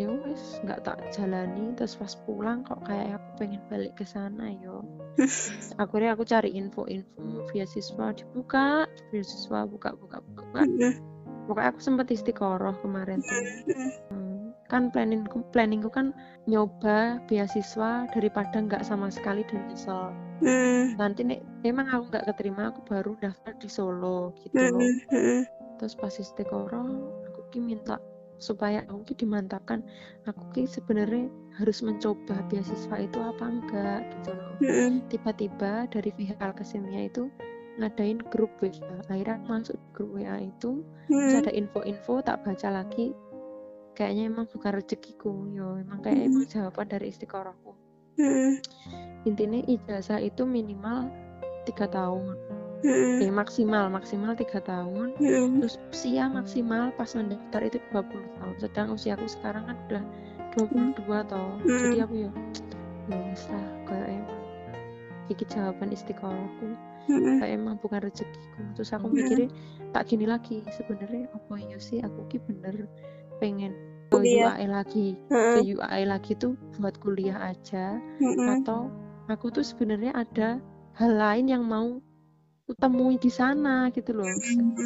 [0.02, 4.50] ya wes nggak tak jalani terus pas pulang kok kayak aku pengen balik ke sana
[4.62, 4.82] yo
[5.82, 10.90] akhirnya aku cari info-info beasiswa dibuka beasiswa buka buka buka, buka.
[11.42, 13.42] Pokoknya aku sempet istiqoroh kemarin tuh
[13.72, 13.92] Hmm.
[14.12, 14.42] Hmm,
[14.72, 16.16] kan planningku planningku kan
[16.48, 20.98] nyoba beasiswa daripada nggak sama sekali dan nyesel Hmm.
[20.98, 21.38] nanti nih
[21.70, 24.82] emang aku nggak keterima aku baru daftar di Solo gitu loh
[25.78, 26.90] terus pas istiqoroh
[27.30, 28.02] aku ki minta
[28.42, 29.86] supaya aku ki dimantapkan
[30.26, 31.30] aku ki sebenarnya
[31.62, 34.02] harus mencoba beasiswa itu apa enggak?
[34.18, 34.52] Gitu loh.
[35.08, 37.30] Tiba-tiba dari pihak Alkesemia itu
[37.80, 38.74] ngadain grup WA
[39.08, 43.14] akhirnya masuk grup WA itu terus ada info-info tak baca lagi.
[43.96, 45.78] Kayaknya emang bukan rezekiku yo.
[45.78, 47.78] Emang kayak emang jawaban dari istiqorohku.
[49.30, 51.08] Intinya ijazah itu minimal
[51.70, 52.34] tiga tahun
[52.82, 53.22] Hmm.
[53.22, 55.14] eh maksimal maksimal tiga tahun.
[55.22, 55.62] Hmm.
[55.62, 58.56] terus usia maksimal pas mendaftar itu 20 tahun.
[58.58, 60.04] Sedang usiaku sekarang kan udah
[60.58, 61.52] 22 toh.
[61.62, 61.80] Hmm.
[61.94, 62.32] jadi aku ya
[63.10, 64.42] ya wis lah kayak emang.
[65.30, 66.68] Iki jawaban istiqorohku.
[67.10, 68.62] Kayak emang bukan rezekiku.
[68.78, 69.50] Terus aku mikirnya
[69.92, 72.00] tak gini lagi sebenarnya apa iya sih?
[72.02, 72.86] Aku ki bener
[73.42, 73.74] pengen
[74.12, 74.54] ke Kuliah.
[74.54, 75.08] UAE lagi.
[75.32, 77.98] Ke UAE lagi tuh buat kuliah aja.
[78.60, 78.92] Atau
[79.32, 80.60] aku tuh sebenarnya ada
[81.00, 82.04] hal lain yang mau
[82.80, 84.28] temui di sana gitu loh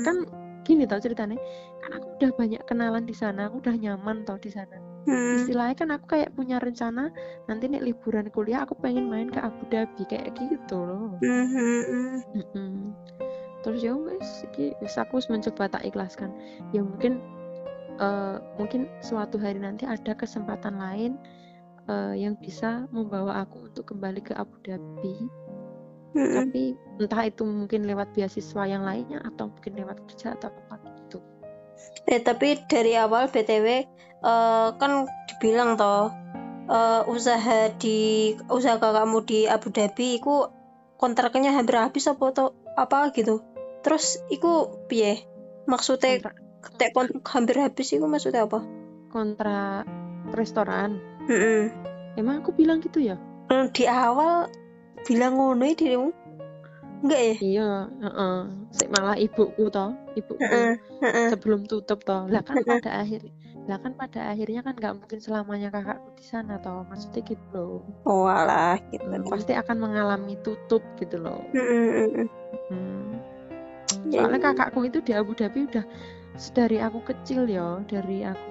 [0.05, 0.25] kan
[0.65, 1.37] gini tau ceritanya
[1.85, 5.37] kan aku udah banyak kenalan di sana aku udah nyaman tau di sana Mm-mm.
[5.37, 7.13] istilahnya kan aku kayak punya rencana
[7.45, 11.21] nanti nih liburan kuliah aku pengen main ke Abu Dhabi kayak gitu loh.
[12.33, 12.97] Mm-mm.
[13.61, 16.33] terus ya wes wis aku mencoba tak ikhlaskan
[16.73, 17.21] ya mungkin
[18.01, 21.21] eh, mungkin suatu hari nanti ada kesempatan lain
[21.85, 25.29] eh, yang bisa membawa aku untuk kembali ke Abu Dhabi
[26.15, 26.47] Mm-mm.
[26.47, 31.19] tapi entah itu mungkin lewat beasiswa yang lainnya atau mungkin lewat kerja atau apa gitu
[32.07, 33.67] Eh tapi dari awal BTW
[34.23, 34.91] eh, kan
[35.27, 36.07] dibilang toh
[36.71, 40.47] eh, usaha di usaha kamu di Abu Dhabi iku
[40.95, 43.43] kontraknya hampir habis apa to apa gitu.
[43.83, 45.27] Terus iku piye?
[45.67, 46.35] Maksudnya kontrak
[46.95, 48.63] kontrak hampir habis iku maksudnya apa?
[49.11, 49.87] kontrak
[50.35, 50.99] restoran
[51.29, 51.71] Mm-mm.
[52.19, 53.15] emang aku bilang gitu ya
[53.47, 54.49] Eh, Di awal
[55.05, 56.09] bilang ngono ya dirimu?
[57.05, 57.35] Enggak ya?
[57.43, 57.69] iya
[58.01, 58.37] heeh.
[58.73, 60.73] Sik malah ibuku toh ibuku Heeh,
[61.05, 61.27] heeh.
[61.29, 63.29] sebelum tutup toh lah kan pada akhir
[63.65, 67.81] lah kan pada akhirnya kan nggak mungkin selamanya kakakku di sana toh maksudnya gitu loh
[68.05, 69.05] Oh alah gitu.
[69.05, 72.27] Hmm, pasti akan mengalami tutup gitu loh Mm-mm, mm-mm.
[72.69, 73.09] Hmm.
[74.09, 75.85] Ya, soalnya kakakku itu di Abu Dhabi udah
[76.53, 78.49] dari aku kecil ya dari aku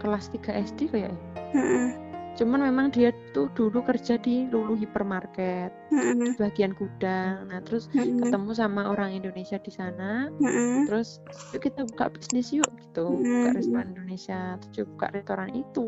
[0.00, 1.12] kelas 3 SD kayak
[1.56, 1.92] mm-mm,
[2.36, 7.92] cuman memang dia tuh dulu kerja di Lulu Hypermarket mm-mm, di bagian gudang nah terus
[7.92, 10.88] mm-mm, ketemu sama orang Indonesia di sana mm-mm.
[10.88, 11.20] terus
[11.52, 13.24] yuk kita buka bisnis yuk gitu Hmm.
[13.24, 15.84] buka restoran Indonesia terus buka restoran itu.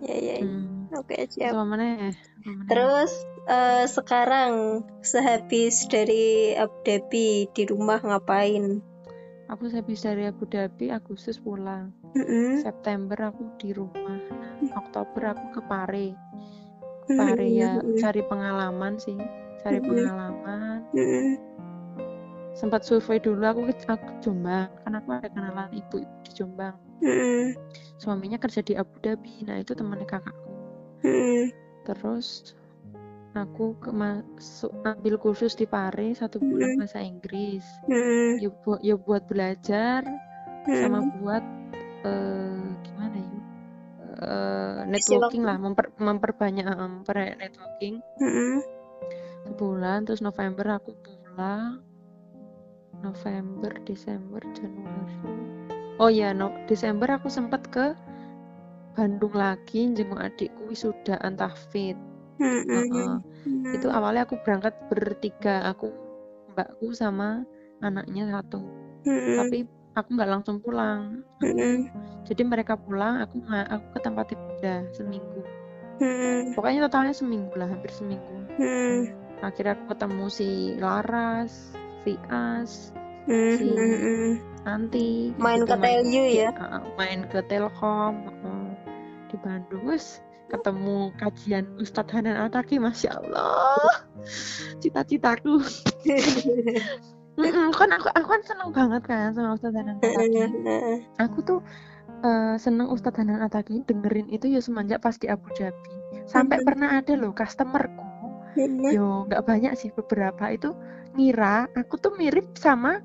[0.00, 0.16] Ya ya.
[0.16, 0.36] ya.
[0.40, 0.80] hmm.
[0.96, 1.52] Oke siap.
[1.54, 2.10] Sama mana ya?
[2.42, 2.66] Mana?
[2.66, 3.12] Terus
[3.46, 4.52] eh, sekarang
[5.04, 8.80] sehabis dari Abu Dhabi di rumah ngapain?
[9.50, 12.62] Aku habis dari Abu Dhabi Agustus pulang Mm-mm.
[12.62, 16.08] September aku di rumah nah, Oktober aku ke Pare
[17.10, 17.98] Hmm, Pare ya Mm-mm.
[17.98, 19.18] cari pengalaman sih
[19.66, 19.90] cari Mm-mm.
[19.90, 21.26] pengalaman Mm-mm.
[22.54, 26.78] sempat survei dulu aku ke aku ke Jombang kan aku ada kenalan ibu di Jombang
[27.02, 27.58] Mm-mm.
[27.98, 30.50] suaminya kerja di Abu Dhabi nah itu temannya kakakku
[31.02, 31.50] Mm-mm.
[31.82, 32.54] terus
[33.30, 36.78] aku ke masuk ambil kursus di Pare satu bulan Mm.
[36.82, 38.42] bahasa Inggris Mm-mm.
[38.42, 40.02] ya buat ya buat belajar
[40.66, 41.14] sama Mm-mm.
[41.22, 41.44] buat
[42.04, 43.38] eh, gimana ya
[44.20, 48.60] Eh, networking lah memper, memperbanyak memperbanyak networking Mm-mm.
[49.48, 51.80] sebulan terus November aku pulang
[53.00, 55.16] November Desember Januari
[55.96, 57.96] oh ya no Desember aku sempat ke
[58.92, 60.68] Bandung lagi jenguk adikku
[62.40, 63.20] Heeh.
[63.46, 63.74] Mm-mm.
[63.76, 65.92] itu awalnya aku berangkat bertiga aku
[66.50, 67.44] mbakku sama
[67.84, 68.64] anaknya satu
[69.04, 69.36] Mm-mm.
[69.44, 69.58] tapi
[69.94, 71.86] aku nggak langsung pulang Mm-mm.
[72.24, 75.42] jadi mereka pulang aku nggak aku ke tempat ibunda seminggu
[76.00, 76.56] Mm-mm.
[76.56, 79.12] pokoknya totalnya seminggu lah hampir seminggu Mm-mm.
[79.44, 80.48] akhirnya aku ketemu si
[80.80, 82.90] Laras si As
[83.28, 84.40] Mm-mm.
[84.60, 86.50] Nanti Main ke Telyu ya?
[87.00, 88.64] main ke Telkom heeh.
[89.32, 90.20] di Bandung wes
[90.50, 94.04] ketemu kajian Ustadz Hanan Ataki Masya Allah.
[94.82, 95.62] Cita-citaku.
[97.40, 100.38] Mm-mm, kan aku aku kan seneng banget kan sama Ustadz Hanan Ataki
[101.24, 101.58] aku tuh
[102.20, 105.94] eh, seneng Ustadz Hanan Ataki dengerin itu ya semenjak pas di Abu Dhabi.
[106.26, 106.66] Sampai Mhm.
[106.66, 108.04] pernah ada loh customerku.
[108.58, 108.90] Mm-mm.
[108.90, 110.74] yo nggak banyak sih beberapa itu
[111.14, 112.98] ngira aku tuh mirip sama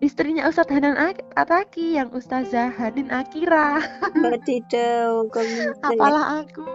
[0.00, 3.78] istrinya Ustadz Hanan Ak- Ataki yang Ustazah Hanin Akira
[5.30, 5.54] kamu
[5.86, 6.66] apalah aku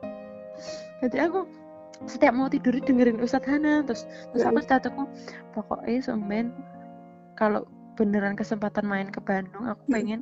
[1.04, 1.46] jadi aku
[2.06, 5.04] setiap mau tidur dengerin Ustadz Hanan terus terus aku statusku
[5.52, 6.54] pokoknya semen
[7.34, 7.64] kalau
[7.96, 9.94] beneran kesempatan main ke Bandung aku Hmm.
[9.94, 10.20] pengen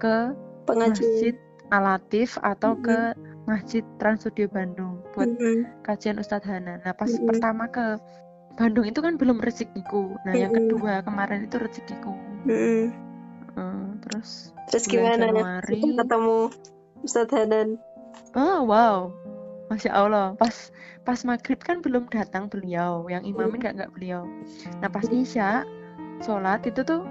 [0.00, 0.32] ke
[0.64, 0.96] pengajian.
[0.96, 1.34] Masjid
[1.66, 3.12] Alatif atau ke
[3.44, 5.66] Masjid Trans Studio Bandung buat Mm-mm.
[5.82, 6.78] kajian Ustadz Hanan.
[6.82, 7.98] Nah pas pertama ke
[8.56, 10.16] Bandung itu kan belum rezekiku.
[10.24, 12.12] Nah yang kedua kemarin itu rezekiku.
[12.48, 12.88] Mm-mm.
[13.56, 15.28] Eh, terus Terus gimana?
[15.30, 15.80] Januari.
[15.80, 16.38] Kita ketemu
[17.04, 17.68] Ustadz Hanan.
[18.32, 19.12] Oh wow,
[19.68, 20.32] masya Allah.
[20.40, 20.72] Pas
[21.04, 23.32] pas maghrib kan belum datang beliau, yang Hmm.
[23.36, 24.24] imamin nggak nggak beliau.
[24.80, 25.62] Nah pas isya
[26.24, 27.04] sholat itu tuh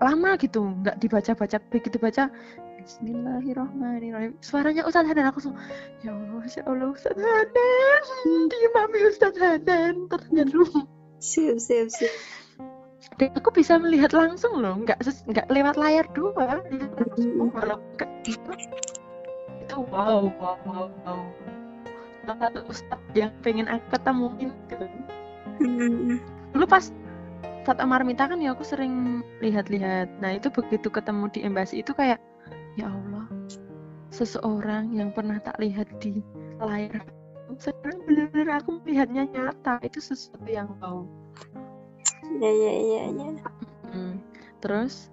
[0.00, 2.28] lama gitu, nggak dibaca-baca begitu baca.
[2.82, 4.34] Bismillahirrahmanirrahim.
[4.42, 5.54] Suaranya Ustadz Hanan aku langsung,
[6.02, 8.02] ya Allah, masya Allah Ustadz Hanan,
[8.50, 10.82] diimami Ustadz Hanan ternyata.
[11.22, 12.14] Siap, siap, siap.
[13.18, 14.98] dan aku bisa melihat langsung loh nggak
[15.30, 16.62] nggak lewat layar dua
[16.94, 21.20] langsung kalau itu wow wow wow wow.
[22.22, 24.86] Salah satu ustadz yang pengen aku ketemuin gitu.
[25.58, 26.22] Mm-mm.
[26.54, 26.94] dulu pas
[27.62, 30.18] saat Amarmita kan ya aku sering lihat-lihat.
[30.18, 32.18] Nah itu begitu ketemu di embasi itu kayak
[32.76, 33.26] ya Allah
[34.12, 36.20] seseorang yang pernah tak lihat di
[36.60, 37.04] layar
[37.60, 41.04] sekarang benar-benar aku melihatnya nyata itu sesuatu yang wow
[42.40, 43.28] ya ya ya ya
[43.92, 44.16] Hmm.
[44.64, 45.12] terus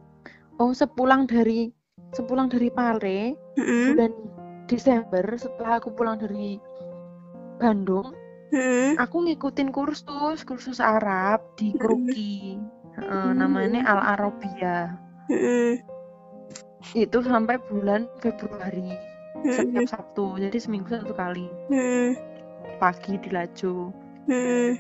[0.56, 1.68] oh sepulang dari
[2.16, 3.92] sepulang dari Pare Mm-mm.
[3.92, 4.14] bulan
[4.72, 6.56] Desember setelah aku pulang dari
[7.60, 8.16] Bandung
[8.56, 8.96] Mm-mm.
[8.96, 11.76] aku ngikutin kursus kursus Arab di.
[11.76, 12.56] Kruki
[13.00, 13.40] Mm.
[13.40, 14.96] namanya Al Arabia
[15.28, 15.80] Mm-mm.
[16.96, 18.94] Itu sampai bulan Februari
[19.46, 19.86] setiap.
[19.88, 21.48] Sabtu jadi seminggu satu kali.
[22.80, 23.92] Pagi di Lajo
[24.30, 24.78] Mm-mm.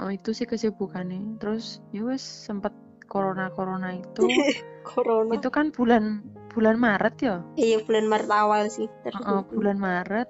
[0.00, 1.36] Oh, itu sih kesibukannya.
[1.36, 2.72] Terus ya wes sempet
[3.06, 4.24] corona corona itu.
[4.84, 5.32] Corona.
[5.40, 6.20] Itu kan bulan
[6.52, 7.40] bulan Maret ya?
[7.56, 9.16] Iya bulan Maret awal sih terus.
[9.16, 10.28] Heeh, bulan Maret.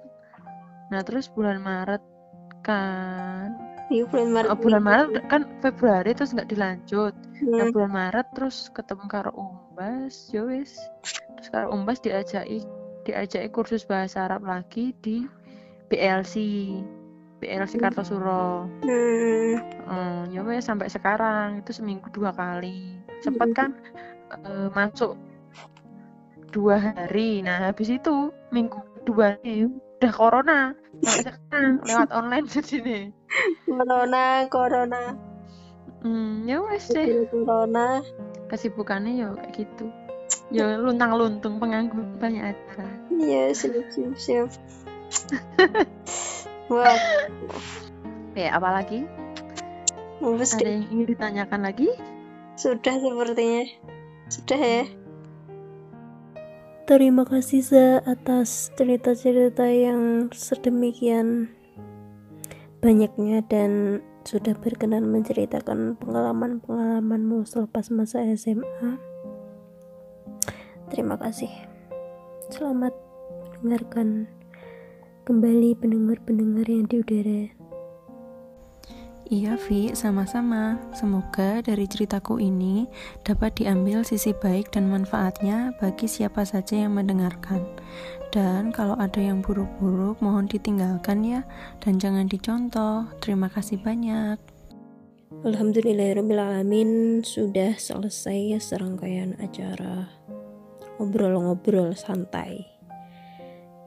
[0.95, 1.99] Nah terus bulan Maret
[2.63, 3.51] kan
[3.87, 7.13] iya bulan Maret eh, bulan Maret udah- kan Februari terus nggak dilanjut.
[7.45, 7.73] Nah Hmm.
[7.73, 10.73] bulan Maret terus ketemu karo Umbas ya wes
[11.37, 12.63] terus karo Umbas diajaki
[13.05, 15.29] diajaki kursus bahasa Arab lagi di
[15.87, 16.33] BLC
[17.37, 18.65] BLC Kartosuro.
[18.81, 19.53] Hmm.
[19.85, 21.61] Eh, ya wes sampai sekarang.
[21.61, 22.97] Itu seminggu dua kali.
[23.21, 23.69] Sempat kan
[24.41, 25.13] eh, masuk
[26.49, 27.43] dua hari.
[27.43, 30.59] Nah habis itu minggu kedua udah corona
[31.87, 32.99] lewat online di sini.
[33.67, 35.03] Corona corona.
[36.05, 38.05] Hmm, ya wes sih corona.
[38.47, 39.85] Kesibukannya ya kayak gitu.
[40.53, 42.87] Ya luntang luntung pengangguran banyak acara.
[43.09, 44.49] Iya siap siap siap.
[46.73, 46.99] Wah.
[48.37, 49.05] Ya apalagi?
[50.21, 51.89] Wes ada yang ingin ditanyakan lagi?
[52.55, 53.67] Sudah sepertinya.
[54.31, 54.83] Sudah ya
[56.85, 61.49] Terima kasih Za atas cerita-cerita yang sedemikian
[62.77, 69.01] banyaknya dan sudah berkenan menceritakan pengalaman-pengalamanmu selepas masa SMA.
[70.93, 71.49] Terima kasih.
[72.53, 72.93] Selamat
[73.65, 74.29] mendengarkan
[75.25, 77.54] kembali pendengar-pendengar yang di udara.
[79.25, 80.77] Iya, Vi, sama-sama.
[80.93, 82.85] Semoga dari ceritaku ini
[83.25, 87.65] dapat diambil sisi baik dan manfaatnya bagi siapa saja yang mendengarkan.
[88.29, 91.41] Dan kalau ada yang buruk-buruk, mohon ditinggalkan ya,
[91.81, 93.09] dan jangan dicontoh.
[93.17, 94.37] Terima kasih banyak.
[95.41, 100.05] Alhamdulillahirrahmanirrahim sudah selesai serangkaian acara
[101.01, 102.61] ngobrol-ngobrol santai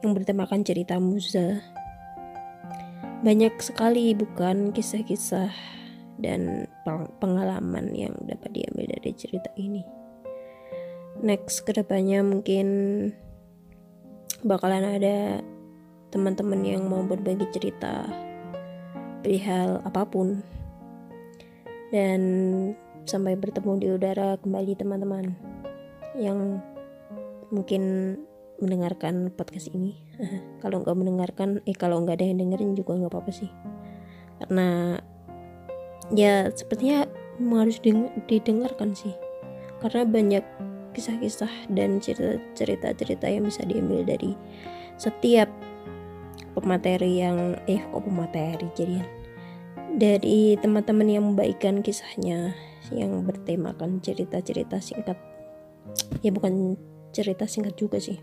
[0.03, 1.78] yang bertemakan cerita Muza.
[3.19, 5.51] Banyak sekali bukan kisah-kisah
[6.23, 9.83] dan peng- pengalaman yang dapat diambil dari cerita ini.
[11.19, 12.67] Next ke depannya mungkin
[14.43, 15.43] bakalan ada
[16.15, 18.07] teman-teman yang mau berbagi cerita
[19.19, 20.39] perihal apa pun
[21.91, 22.21] dan
[23.03, 25.35] sampai bertemu di udara kembali teman-teman
[26.15, 26.63] yang
[27.51, 28.15] mungkin
[28.59, 29.95] mendengarkan podcast ini.
[30.63, 33.51] Kalau nggak mendengarkan eh kalau nggak ada yang dengerin juga nggak apa-apa sih.
[34.39, 34.99] Karena
[36.13, 37.07] ya sepertinya
[37.39, 39.15] harus deng- didengarkan sih.
[39.79, 40.43] Karena banyak
[40.91, 42.03] kisah-kisah dan
[42.55, 44.35] cerita-cerita yang bisa diambil dari
[44.99, 45.47] setiap
[46.51, 49.07] pemateri yang eh kok pemateri jadian
[49.95, 52.51] dari teman-teman yang membaikkan kisahnya
[52.91, 55.15] yang bertemakan cerita-cerita singkat.
[56.19, 56.75] Ya bukan
[57.15, 58.19] cerita singkat juga sih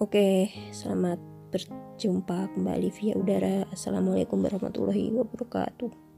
[0.00, 1.20] oke selamat
[1.52, 3.68] berjumpa kembali via udara.
[3.68, 6.09] Assalamualaikum warahmatullahi wabarakatuh